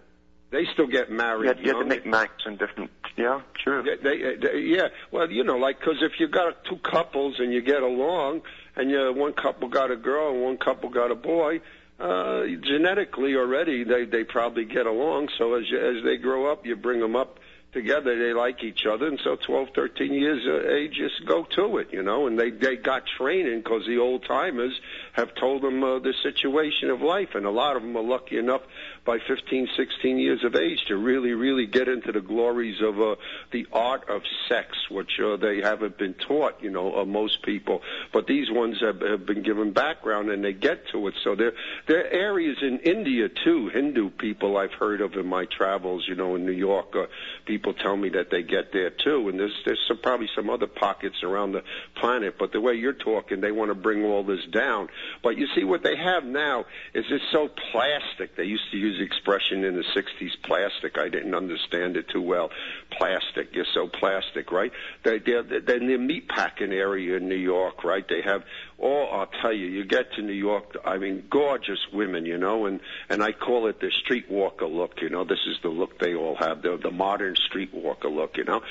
[0.50, 1.48] they still get married.
[1.48, 3.84] had, you had to make max and different, yeah, true.
[3.86, 7.54] Yeah, they, they, yeah, well, you know, like because if you got two couples and
[7.54, 8.42] you get along,
[8.76, 11.62] and you, one couple got a girl and one couple got a boy,
[12.00, 15.30] uh, genetically already they they probably get along.
[15.38, 17.38] So as you, as they grow up, you bring them up
[17.74, 18.18] together.
[18.18, 21.88] They like each other, and so 12, 13 years of age, just go to it,
[21.92, 22.28] you know.
[22.28, 24.80] And they they got training because the old timers
[25.14, 28.38] have told them uh, the situation of life, and a lot of them are lucky
[28.38, 28.62] enough
[29.06, 33.16] by 15, 16 years of age to really, really get into the glories of uh,
[33.52, 37.82] the art of sex, which uh, they haven't been taught, you know, uh, most people.
[38.14, 41.16] But these ones have, have been given background and they get to it.
[41.24, 41.54] So there,
[41.88, 46.16] there are areas in India too, Hindu people I've heard of in my travels, you
[46.16, 46.96] know, in New York.
[46.96, 47.06] Uh,
[47.46, 50.68] people tell me that they get there too, and there's there's some, probably some other
[50.68, 51.64] pockets around the
[51.96, 52.36] planet.
[52.40, 54.90] But the way you're talking, they want to bring all this down.
[55.22, 58.36] But you see, what they have now is it's so plastic.
[58.36, 60.98] They used to use the expression in the '60s, plastic.
[60.98, 62.50] I didn't understand it too well.
[62.92, 64.72] Plastic, you're so plastic, right?
[65.04, 68.06] They, they're, they're in the meatpacking area in New York, right?
[68.08, 68.44] They have
[68.78, 69.10] all.
[69.12, 70.78] I'll tell you, you get to New York.
[70.86, 72.80] I mean, gorgeous women, you know, and
[73.10, 75.02] and I call it the streetwalker look.
[75.02, 76.62] You know, this is the look they all have.
[76.62, 78.62] The the modern streetwalker look, you know.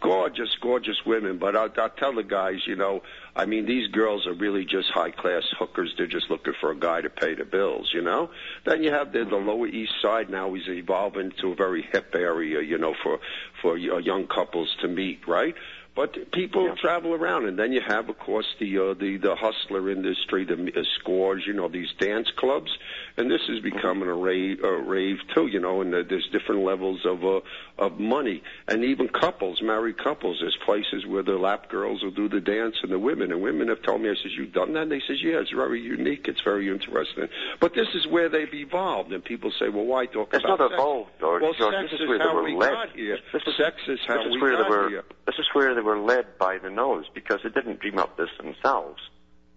[0.00, 1.38] Gorgeous, gorgeous women.
[1.38, 3.02] But I'll, I'll tell the guys, you know,
[3.34, 5.94] I mean, these girls are really just high class hookers.
[5.96, 8.30] They're just looking for a guy to pay the bills, you know.
[8.66, 12.14] Then you have the, the Lower East Side now is evolving to a very hip
[12.14, 13.20] area, you know, for
[13.62, 15.54] for young couples to meet, right?
[15.94, 16.74] But people Yeah.
[16.76, 20.54] travel around, and then you have, of course, the uh, the the hustler industry, the
[20.74, 22.70] uh, scores, you know, these dance clubs,
[23.18, 25.82] and this is becoming a rave, a rave too, you know.
[25.82, 27.40] And uh, there's different levels of uh,
[27.78, 30.38] of money, and even couples, married couples.
[30.40, 33.68] There's places where the lap girls will do the dance, and the women, and women
[33.68, 34.84] have told me, I says, you've done that?
[34.84, 37.28] And they says, yeah, it's very unique, it's very interesting.
[37.60, 40.70] But this is where they've evolved, and people say, well, why talk It's about not
[40.70, 40.80] sex?
[40.80, 41.42] evolved, George.
[41.42, 42.70] Well, George, sex this is is where they how were we led.
[42.70, 43.18] got here.
[43.34, 44.88] This is- sex is how this is we where got were.
[44.88, 45.04] here.
[45.32, 48.28] This is where they were led by the nose because they didn't dream up this
[48.38, 49.00] themselves.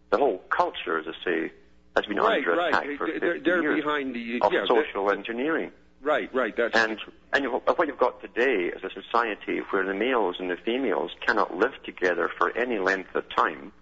[0.09, 1.51] The whole culture, as I say,
[1.97, 2.69] has been Right, under right.
[2.73, 5.73] attack for They're- 50 they're years behind the- of yeah, social engineering.
[6.01, 6.55] Right, right.
[6.55, 6.97] That's And
[7.33, 11.11] and you, what you've got today is a society where the males and the females
[11.25, 13.73] cannot live together for any length of time.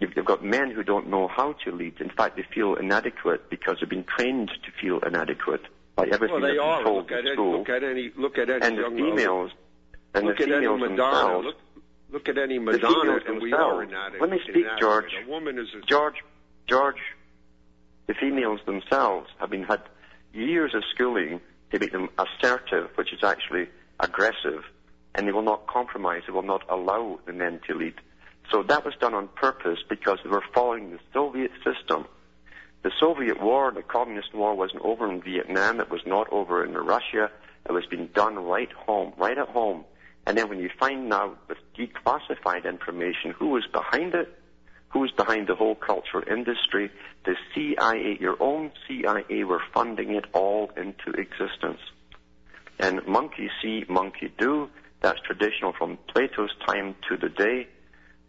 [0.00, 2.00] You've, you've got men who don't know how to lead.
[2.02, 5.62] In fact, they feel inadequate because they've been trained to feel inadequate
[5.96, 6.76] by everything well, they they've are.
[6.78, 7.32] been told Look at any.
[7.32, 7.58] school.
[7.60, 8.12] Look at any.
[8.14, 9.50] Look at any and the young females
[10.14, 11.38] and Look the at any females Madonna.
[11.38, 11.56] Look,
[12.10, 14.20] look at any the Madonna, females and we are inadequate.
[14.20, 14.66] Let me speak.
[14.80, 15.14] George.
[15.24, 16.16] A woman is a George,
[16.66, 17.00] George,
[18.06, 19.82] the females themselves have been had
[20.32, 21.40] years of schooling
[21.72, 23.68] to make them assertive, which is actually
[24.00, 24.64] aggressive,
[25.14, 26.22] and they will not compromise.
[26.26, 27.94] They will not allow the men to lead.
[28.50, 32.06] So that was done on purpose because they were following the Soviet system.
[32.82, 35.80] The Soviet war, the Communist war, wasn't over in Vietnam.
[35.80, 37.30] It was not over in Russia.
[37.68, 39.84] It was being done right home, right at home.
[40.28, 44.28] And then when you find now with declassified information who was behind it,
[44.90, 46.90] who was behind the whole cultural industry,
[47.24, 51.80] the CIA, your own CIA were funding it all into existence.
[52.78, 54.68] And monkey see, monkey do.
[55.00, 57.66] That's traditional from Plato's time to the day.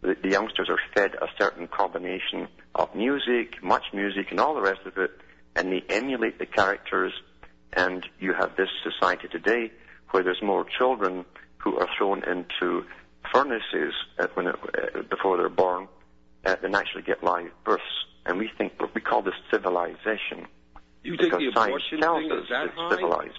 [0.00, 4.86] the youngsters are fed a certain combination of music, much music, and all the rest
[4.86, 5.10] of it,
[5.54, 7.12] and they emulate the characters.
[7.74, 9.70] And you have this society today
[10.12, 11.26] where there's more children
[11.60, 12.84] who are thrown into
[13.32, 15.88] furnaces uh, when it, uh, before they're born
[16.44, 17.82] uh, than actually get live births.
[18.26, 20.46] And we think we call this civilization.
[21.02, 22.90] You think the science abortion tells thing us is that it's high?
[22.96, 23.38] civilized.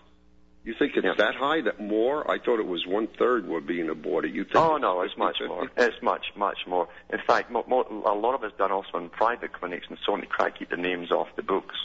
[0.63, 1.13] You think it's Yeah.
[1.17, 1.61] that high?
[1.61, 2.29] That more?
[2.29, 4.33] I thought it was one third were being aborted.
[4.33, 4.55] You think?
[4.55, 5.69] Oh no, it's much more.
[5.75, 6.87] It's much, much more.
[7.11, 10.27] In fact, a lot of it's done also in private clinics and so on to
[10.27, 11.75] try to keep the names off the books.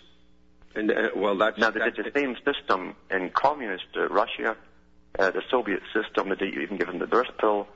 [0.75, 4.57] And uh, well, that's Now, they did the same system in communist uh, Russia,
[5.19, 6.29] uh, the Soviet system.
[6.29, 7.67] They didn't even give them the birth pill.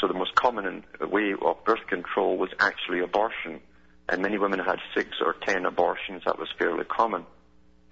[0.00, 3.60] So the most common way of birth control was actually abortion,
[4.08, 6.22] and many women had six or ten abortions.
[6.26, 7.24] That was fairly common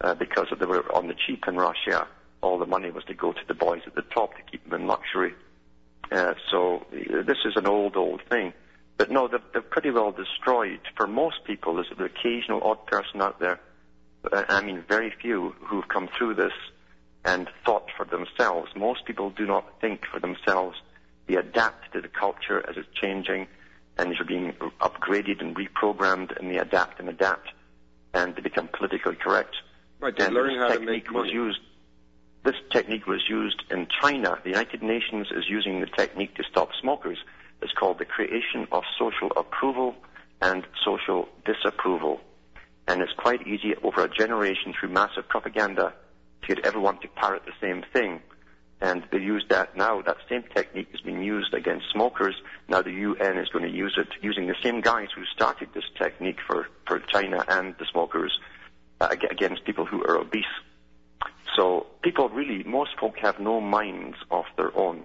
[0.00, 2.08] uh, because they were on the cheap in Russia.
[2.42, 4.80] All the money was to go to the boys at the top to keep them
[4.80, 5.34] in luxury.
[6.10, 8.52] Uh, so uh, this is an old, old thing.
[8.96, 10.80] But no, they're, they're pretty well destroyed.
[10.96, 13.60] For most people, there's the occasional odd person out there
[14.30, 16.52] uh, I mean, very few who've come through this
[17.24, 18.70] and thought for themselves.
[18.74, 20.76] Most people do not think for themselves.
[21.26, 23.46] They adapt to the culture as it's changing,
[23.98, 27.48] and they're being upgraded and reprogrammed, and they adapt and adapt,
[28.14, 29.54] and they become politically correct.
[30.00, 30.16] right.
[30.16, 31.60] They and learn how to technique make was used.
[32.42, 34.38] This technique was used in China.
[34.42, 37.18] The United Nations is using the technique to stop smokers.
[37.60, 39.94] It's called the creation of social approval
[40.40, 42.20] and social disapproval.
[42.88, 45.92] And it's quite easy over a generation through massive propaganda
[46.42, 48.20] to get everyone to parrot the same thing.
[48.82, 50.00] And they use that now.
[50.00, 52.34] That same technique is being used against smokers.
[52.68, 55.84] Now the UN is going to use it using the same guys who started this
[55.98, 58.38] technique for, for China and the smokers
[59.00, 60.44] uh, against people who are obese.
[61.56, 65.04] So people really, most folk have no minds of their own.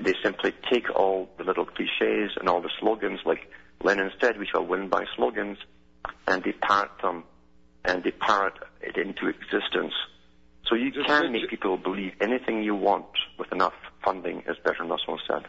[0.00, 3.50] They simply take all the little cliches and all the slogans, like
[3.82, 5.58] Lenin said, we shall win by slogans,
[6.26, 7.24] and they parrot them,
[7.84, 9.92] and they parrot it into existence.
[10.72, 13.04] So you Just can make people believe anything you want
[13.38, 15.42] with enough funding, as Bertrand Russell said.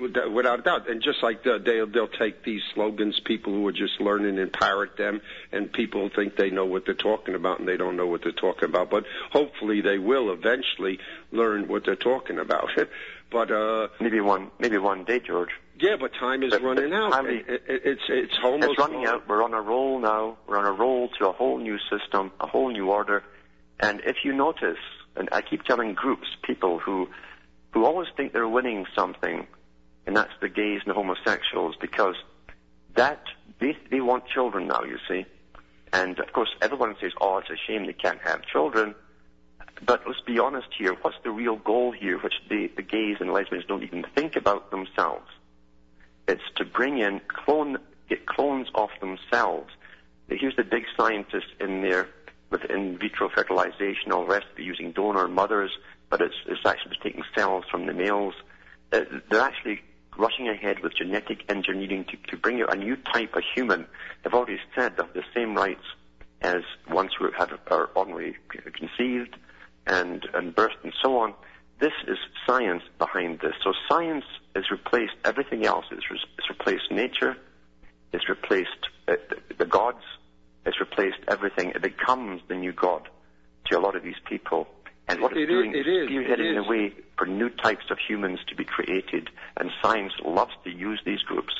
[0.00, 3.66] Without without a doubt, and just like the, they'll they'll take these slogans, people who
[3.68, 5.20] are just learning and pirate them,
[5.52, 8.32] and people think they know what they're talking about, and they don't know what they're
[8.32, 8.88] talking about.
[8.88, 10.98] But hopefully, they will eventually
[11.32, 12.70] learn what they're talking about.
[13.30, 15.50] but uh, Maybe one, maybe one day, George.
[15.78, 17.26] yeah, but time is But- running but out.
[17.28, 19.28] It, it, it's it's almost It's running out.
[19.28, 20.38] We're on a roll now.
[20.46, 23.22] We're on a roll to a whole new system, a whole new order.
[23.82, 24.78] And if you notice,
[25.16, 27.08] and I keep telling groups, people who
[27.72, 29.46] who always think they're winning something,
[30.06, 32.14] and that's the gays and the homosexuals, because
[32.94, 33.24] that
[33.58, 34.84] they they want children now.
[34.84, 35.26] You see,
[35.92, 38.94] and of course everyone says, "Oh, it's a shame they can't have children."
[39.84, 40.94] But let's be honest here.
[41.02, 44.70] What's the real goal here, which the, the gays and lesbians don't even think about
[44.70, 45.28] themselves?
[46.28, 47.78] It's to bring in clone,
[48.08, 49.70] get clones of themselves.
[50.28, 52.08] Here's the big scientists in there
[52.52, 55.72] with in vitro fertilization, rest of using donor mothers,
[56.10, 58.34] but it's, it's actually taking cells from the males.
[58.92, 59.00] Uh,
[59.30, 59.80] they're actually
[60.18, 63.86] rushing ahead with genetic engineering to, to bring out a new type of human.
[64.22, 65.84] They've already said they have the same rights
[66.42, 68.36] as ones who have, are ordinarily
[68.78, 69.36] conceived
[69.86, 71.34] and, and birthed and so on.
[71.80, 73.54] This is science behind this.
[73.64, 74.24] So science
[74.54, 75.86] has replaced everything else.
[75.90, 77.36] It's, re- it's replaced nature.
[78.12, 78.68] It's replaced
[79.08, 80.04] uh, the, the gods.
[80.64, 81.70] It's replaced everything.
[81.70, 83.08] It becomes the new god
[83.66, 84.66] to a lot of these people.
[85.08, 86.64] And what It it's is- doing it is spearheading it is.
[86.64, 89.28] the way for new types of humans to be created.
[89.56, 91.52] And science loves to use these groups.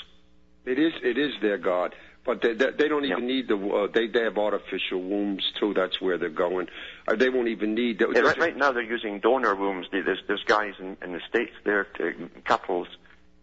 [0.64, 1.92] It is it is their God,
[2.24, 3.26] but they they, they don't even Yeah.
[3.34, 5.74] need the uh, they they have artificial wombs too.
[5.74, 6.68] That's where they're going.
[7.08, 7.98] Uh, they won't even need.
[7.98, 9.86] The, Yeah, right, right now they're using donor wombs.
[9.90, 12.86] There's, there's guys in, in the States there, to, couples,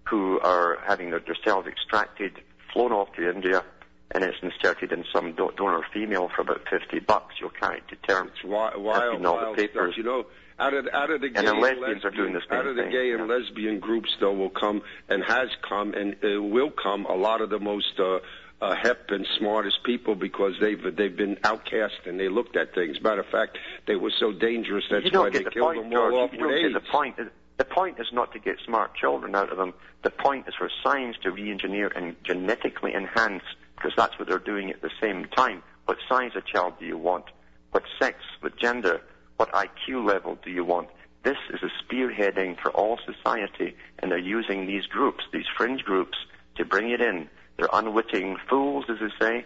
[0.09, 2.31] who are having their, their cells extracted,
[2.71, 3.65] flown off to India,
[4.11, 7.35] and it's inserted in some do- donor female for about 50 bucks.
[7.39, 8.31] You'll carry it to term.
[8.43, 9.93] Wild, wild, been all the wild papers.
[9.93, 9.97] stuff.
[9.97, 10.25] You know,
[10.59, 12.75] out of out of the gay And lesbians are doing lesbian- the same out of
[12.75, 13.35] the thing, gay and yeah.
[13.35, 17.49] lesbian groups, though, will come and has come and uh, will come a lot of
[17.49, 18.19] the most uh,
[18.61, 23.01] uh, hep and smartest people because they've they've been outcast and they looked at things.
[23.01, 23.57] Matter of fact,
[23.87, 26.13] they were so dangerous that's you why they the killed point, them George.
[26.13, 26.73] all off you with AIDS.
[26.73, 27.15] the point.
[27.57, 29.73] The point is not to get smart children out of them.
[30.03, 33.43] The point is for science to re-engineer and genetically enhance,
[33.79, 35.63] because that's what they're doing at the same time.
[35.85, 37.25] What size of child do you want?
[37.71, 38.17] What sex?
[38.41, 39.01] What gender?
[39.37, 40.89] What IQ level do you want?
[41.23, 46.17] This is a spearheading for all society, and they're using these groups, these fringe groups,
[46.57, 47.29] to bring it in.
[47.57, 49.45] They're unwitting fools, as they say,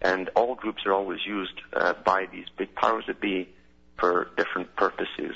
[0.00, 3.48] and all groups are always used uh, by these big powers that be
[3.98, 5.34] for different purposes.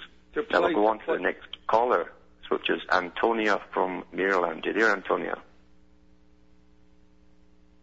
[0.51, 2.12] Now we'll go on to play- the next caller,
[2.49, 4.64] which is Antonia from Maryland.
[4.66, 5.38] You there, Antonia?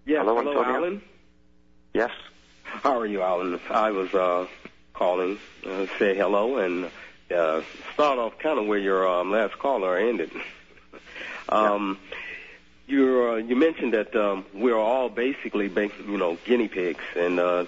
[0.05, 0.75] Yes, Hello, hello, Antonio.
[0.75, 1.01] Alan.
[1.93, 2.11] Yes.
[2.63, 3.59] How are you, Alan?
[3.69, 4.47] I was uh,
[4.93, 6.91] calling uh, say hello and
[7.33, 7.61] uh,
[7.93, 10.31] start off kind of where your um, last caller ended.
[11.49, 11.97] um,
[12.87, 17.39] you uh, you mentioned that um, we're all basically, ba- you know, guinea pigs, and
[17.39, 17.65] uh,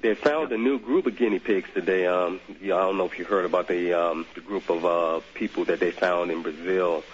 [0.00, 2.06] they found a new group of guinea pigs today.
[2.06, 5.20] Um, yeah, I don't know if you heard about the um, the group of uh,
[5.34, 7.04] people that they found in Brazil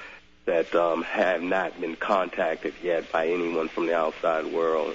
[0.45, 4.95] that um, have not been contacted yet by anyone from the outside world.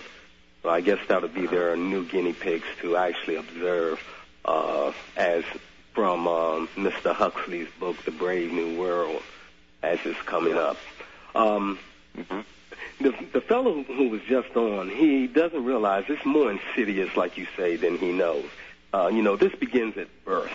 [0.63, 4.01] So I guess that'll be their new guinea pigs to actually observe,
[4.43, 5.43] uh, as
[5.93, 7.13] from um, Mr.
[7.13, 9.21] Huxley's book, The Brave New World,
[9.81, 10.77] as it's coming up.
[11.33, 11.79] Um,
[12.15, 12.41] hmm
[12.99, 17.47] the the fellow who was just on, he doesn't realize it's more insidious, like you
[17.55, 18.45] say, than he knows.
[18.93, 20.51] Uh, you know, this begins at birth.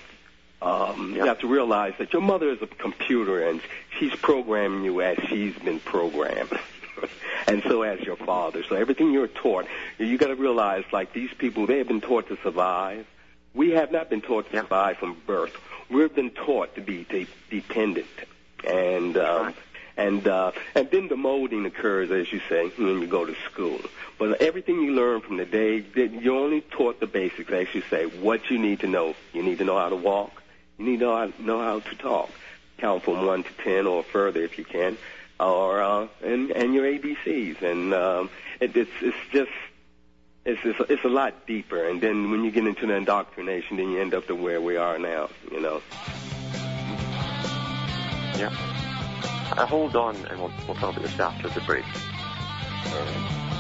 [0.63, 3.61] Um, You have to realize that your mother is a computer and
[3.99, 6.53] she's programming you as she's been programmed.
[7.49, 8.63] and so has your father.
[8.63, 9.67] So everything you're taught,
[9.99, 13.07] you got to realize, like these people, they have been taught to survive.
[13.55, 15.53] We have not been taught to survive from birth.
[15.91, 18.07] We've been taught to be de- dependent.
[18.65, 19.55] And um,
[19.97, 23.81] and uh, and then the molding occurs, as you say, when you go to school.
[24.19, 28.07] But everything you learn from the day, you're only taught the basics, as you say,
[28.07, 29.17] what you need to know.
[29.33, 30.42] You need to know how to walk.
[30.79, 32.31] You need to know how, know how to talk.
[32.79, 34.97] Count from one to ten or further if you can,
[35.39, 37.63] or uh, and and your ABCs.
[37.63, 39.51] And um, it, it's it's just
[40.45, 41.87] it's, it's it's a lot deeper.
[41.87, 44.77] And then when you get into the indoctrination, then you end up to where we
[44.77, 45.31] are now.
[45.51, 45.83] You know.
[48.39, 48.51] Yeah.
[49.57, 51.85] Uh, hold on, and we'll, we'll talk about this after the break.
[51.85, 53.52] Hi,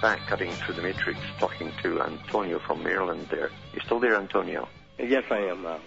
[0.00, 3.50] back, cutting through the matrix, talking to Antonio from Maryland there.
[3.74, 4.68] You still there, Antonio?
[4.98, 5.80] Yes, I am now.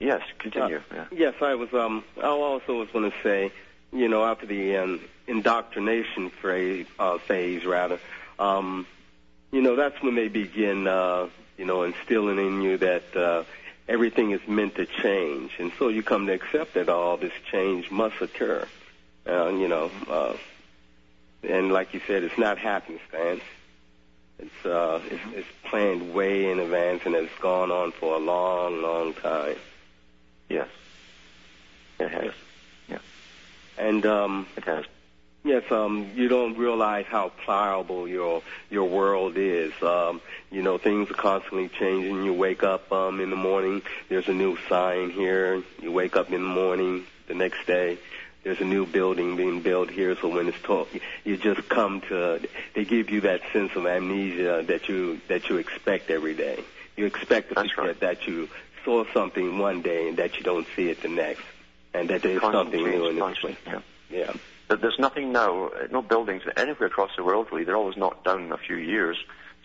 [0.00, 0.76] Yes, continue.
[0.90, 1.04] Uh, yeah.
[1.12, 1.72] Yes, I was.
[1.72, 3.52] Um, I also was going to say,
[3.92, 7.98] you know, after the um, indoctrination phase, uh, phase rather,
[8.38, 8.86] um,
[9.52, 13.44] you know, that's when they begin, uh, you know, instilling in you that uh,
[13.88, 17.90] everything is meant to change, and so you come to accept that all this change
[17.90, 18.66] must occur.
[19.26, 20.34] Uh, you know, uh,
[21.48, 23.42] and like you said, it's not happenstance.
[24.38, 28.82] It's uh, it's, it's planned way in advance, and it's gone on for a long,
[28.82, 29.56] long time.
[30.48, 30.68] Yes.
[32.00, 32.32] It has.
[32.88, 32.98] Yeah,
[33.78, 34.84] and um, It has.
[35.44, 39.72] yes, um, you don't realize how pliable your your world is.
[39.80, 40.20] Um,
[40.50, 42.24] you know, things are constantly changing.
[42.24, 45.62] You wake up um, in the morning, there's a new sign here.
[45.80, 47.98] You wake up in the morning the next day.
[48.44, 50.88] There's a new building being built here, so when it's taught,
[51.24, 52.40] you just come to.
[52.74, 56.62] They give you that sense of amnesia that you that you expect every day.
[56.96, 58.00] You expect to That's forget right.
[58.00, 58.50] that you
[58.84, 61.42] saw something one day and that you don't see it the next,
[61.94, 63.56] and that there's Constant something new in change, this place.
[63.66, 63.80] Yeah.
[64.10, 64.32] Yeah.
[64.68, 67.64] But there's nothing now, no buildings anywhere across the world really.
[67.64, 69.16] They're always knocked down in a few years.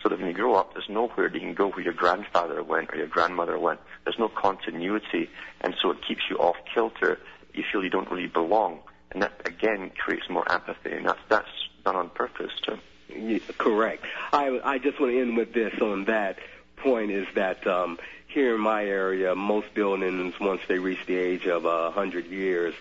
[0.02, 2.90] So that when you grow up, there's nowhere you can go where your grandfather went
[2.90, 3.80] or your grandmother went.
[4.04, 5.28] There's no continuity,
[5.60, 7.18] and so it keeps you off kilter.
[7.54, 8.80] You feel you don't really belong,
[9.10, 11.48] and that again creates more apathy, and that's that's
[11.84, 12.78] done on purpose too.
[13.14, 14.04] Yeah, correct.
[14.32, 16.38] I I just want to end with this on that
[16.76, 17.98] point is that um,
[18.28, 22.74] here in my area, most buildings once they reach the age of uh, hundred years,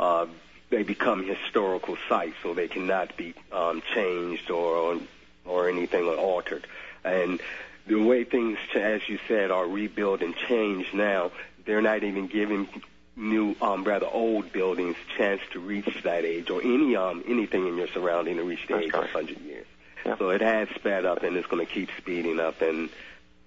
[0.00, 0.26] uh,
[0.70, 4.98] they become historical sites, so they cannot be um, changed or
[5.44, 6.66] or anything altered.
[7.04, 7.40] And
[7.86, 11.30] the way things, as you said, are rebuilt and changed now,
[11.64, 12.68] they're not even giving
[13.16, 17.76] new, um, rather old buildings chance to reach that age or any um anything in
[17.76, 19.04] your surrounding to reach the That's age right.
[19.08, 19.66] of 100 years.
[20.04, 20.18] Yeah.
[20.18, 22.60] So it has sped up and it's going to keep speeding up.
[22.62, 22.90] And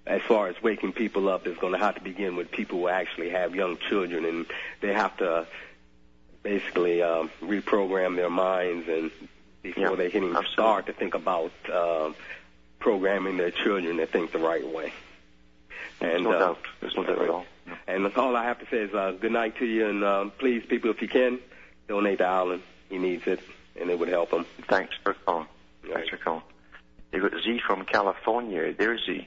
[0.06, 2.88] as far as waking people up, it's going to have to begin with people who
[2.88, 4.46] actually have young children and
[4.80, 5.46] they have to
[6.42, 9.10] basically um, reprogram their minds and
[9.62, 10.52] before Yeah, they hitting absolutely.
[10.52, 12.14] start to think about um,
[12.78, 14.92] programming their children to think the right way.
[16.00, 16.58] And no uh, doubt.
[16.80, 17.44] There's no doubt at all.
[17.70, 17.76] No.
[17.94, 20.32] and that's all I have to say is uh, good night to you, and um,
[20.38, 21.38] please, people, if you can,
[21.88, 22.62] donate to Alan.
[22.88, 23.40] He needs it,
[23.80, 24.44] and it would help him.
[24.68, 25.46] Thanks for calling.
[25.92, 26.42] Thanks for calling.
[27.12, 28.72] You've got Z from California.
[28.72, 29.26] There's Z.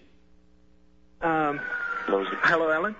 [1.21, 1.59] Um,
[2.05, 2.29] Hello, Z.
[2.41, 2.95] hello, Alan.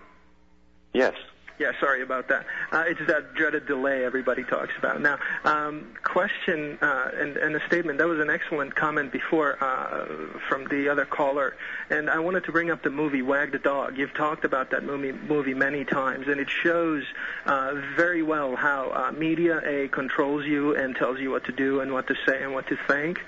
[0.94, 1.14] Yes.
[1.60, 2.46] Yeah, sorry about that.
[2.72, 5.00] Uh, it's that dreaded delay everybody talks about.
[5.02, 8.00] Now, um, question uh, and, and a statement.
[8.00, 11.56] That was an excellent comment before uh, from the other caller,
[11.92, 13.98] and I wanted to bring up the movie Wag the Dog.
[13.98, 17.04] You've talked about that movie movie many times, and it shows
[17.46, 21.82] uh, very well how uh, media a controls you and tells you what to do
[21.82, 23.20] and what to say and what to think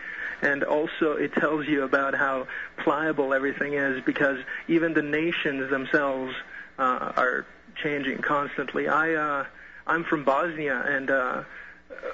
[0.42, 2.46] and also it tells you about how
[2.78, 6.34] pliable everything is because even the nations themselves
[6.78, 7.46] uh, are
[7.76, 8.88] changing constantly.
[8.88, 9.46] I uh,
[9.88, 11.44] I'm from Bosnia and uh,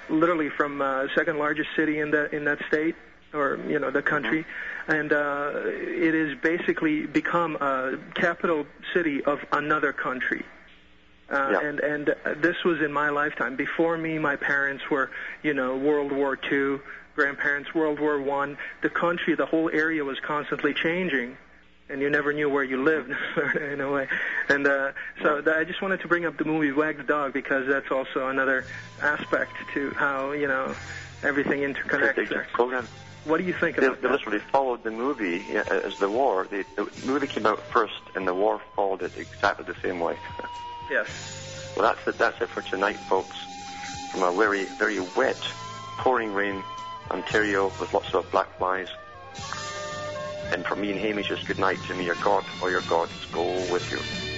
[0.10, 2.96] literally from uh, second largest city in that in that state
[3.34, 4.92] or you know the country, mm-hmm.
[4.92, 10.44] and uh, it has basically become a capital city of another country.
[11.30, 11.68] Uh, yeah.
[11.68, 13.56] And and this was in my lifetime.
[13.56, 15.12] Before me, my parents were,
[15.44, 16.80] you know, World War II,
[17.16, 18.58] grandparents, World War One.
[18.82, 21.38] The country, the whole area was constantly changing
[21.92, 23.14] and you never knew where you lived
[23.56, 24.08] in a way.
[24.50, 27.68] And uh, so I just wanted to bring up the movie Wag the Dog because
[27.68, 28.66] that's also another
[29.02, 30.74] aspect to how you know
[31.24, 32.48] everything interconnects.
[32.54, 32.88] Program.
[33.26, 34.14] What do you think they, about they that?
[34.14, 36.48] literally followed the movie as the war.
[36.50, 36.66] the
[37.06, 40.18] movie came out first, and the war followed it exactly the same way.
[40.90, 41.74] yes.
[41.76, 42.18] Well, that's it.
[42.18, 43.38] That's it for tonight, folks.
[44.12, 45.40] From a very, very wet,
[46.00, 46.64] pouring rain,
[47.12, 48.90] Ontario, with lots of black flies.
[50.52, 52.06] And from me and Hamish, just good night to me.
[52.06, 54.31] Your God or your gods go with you.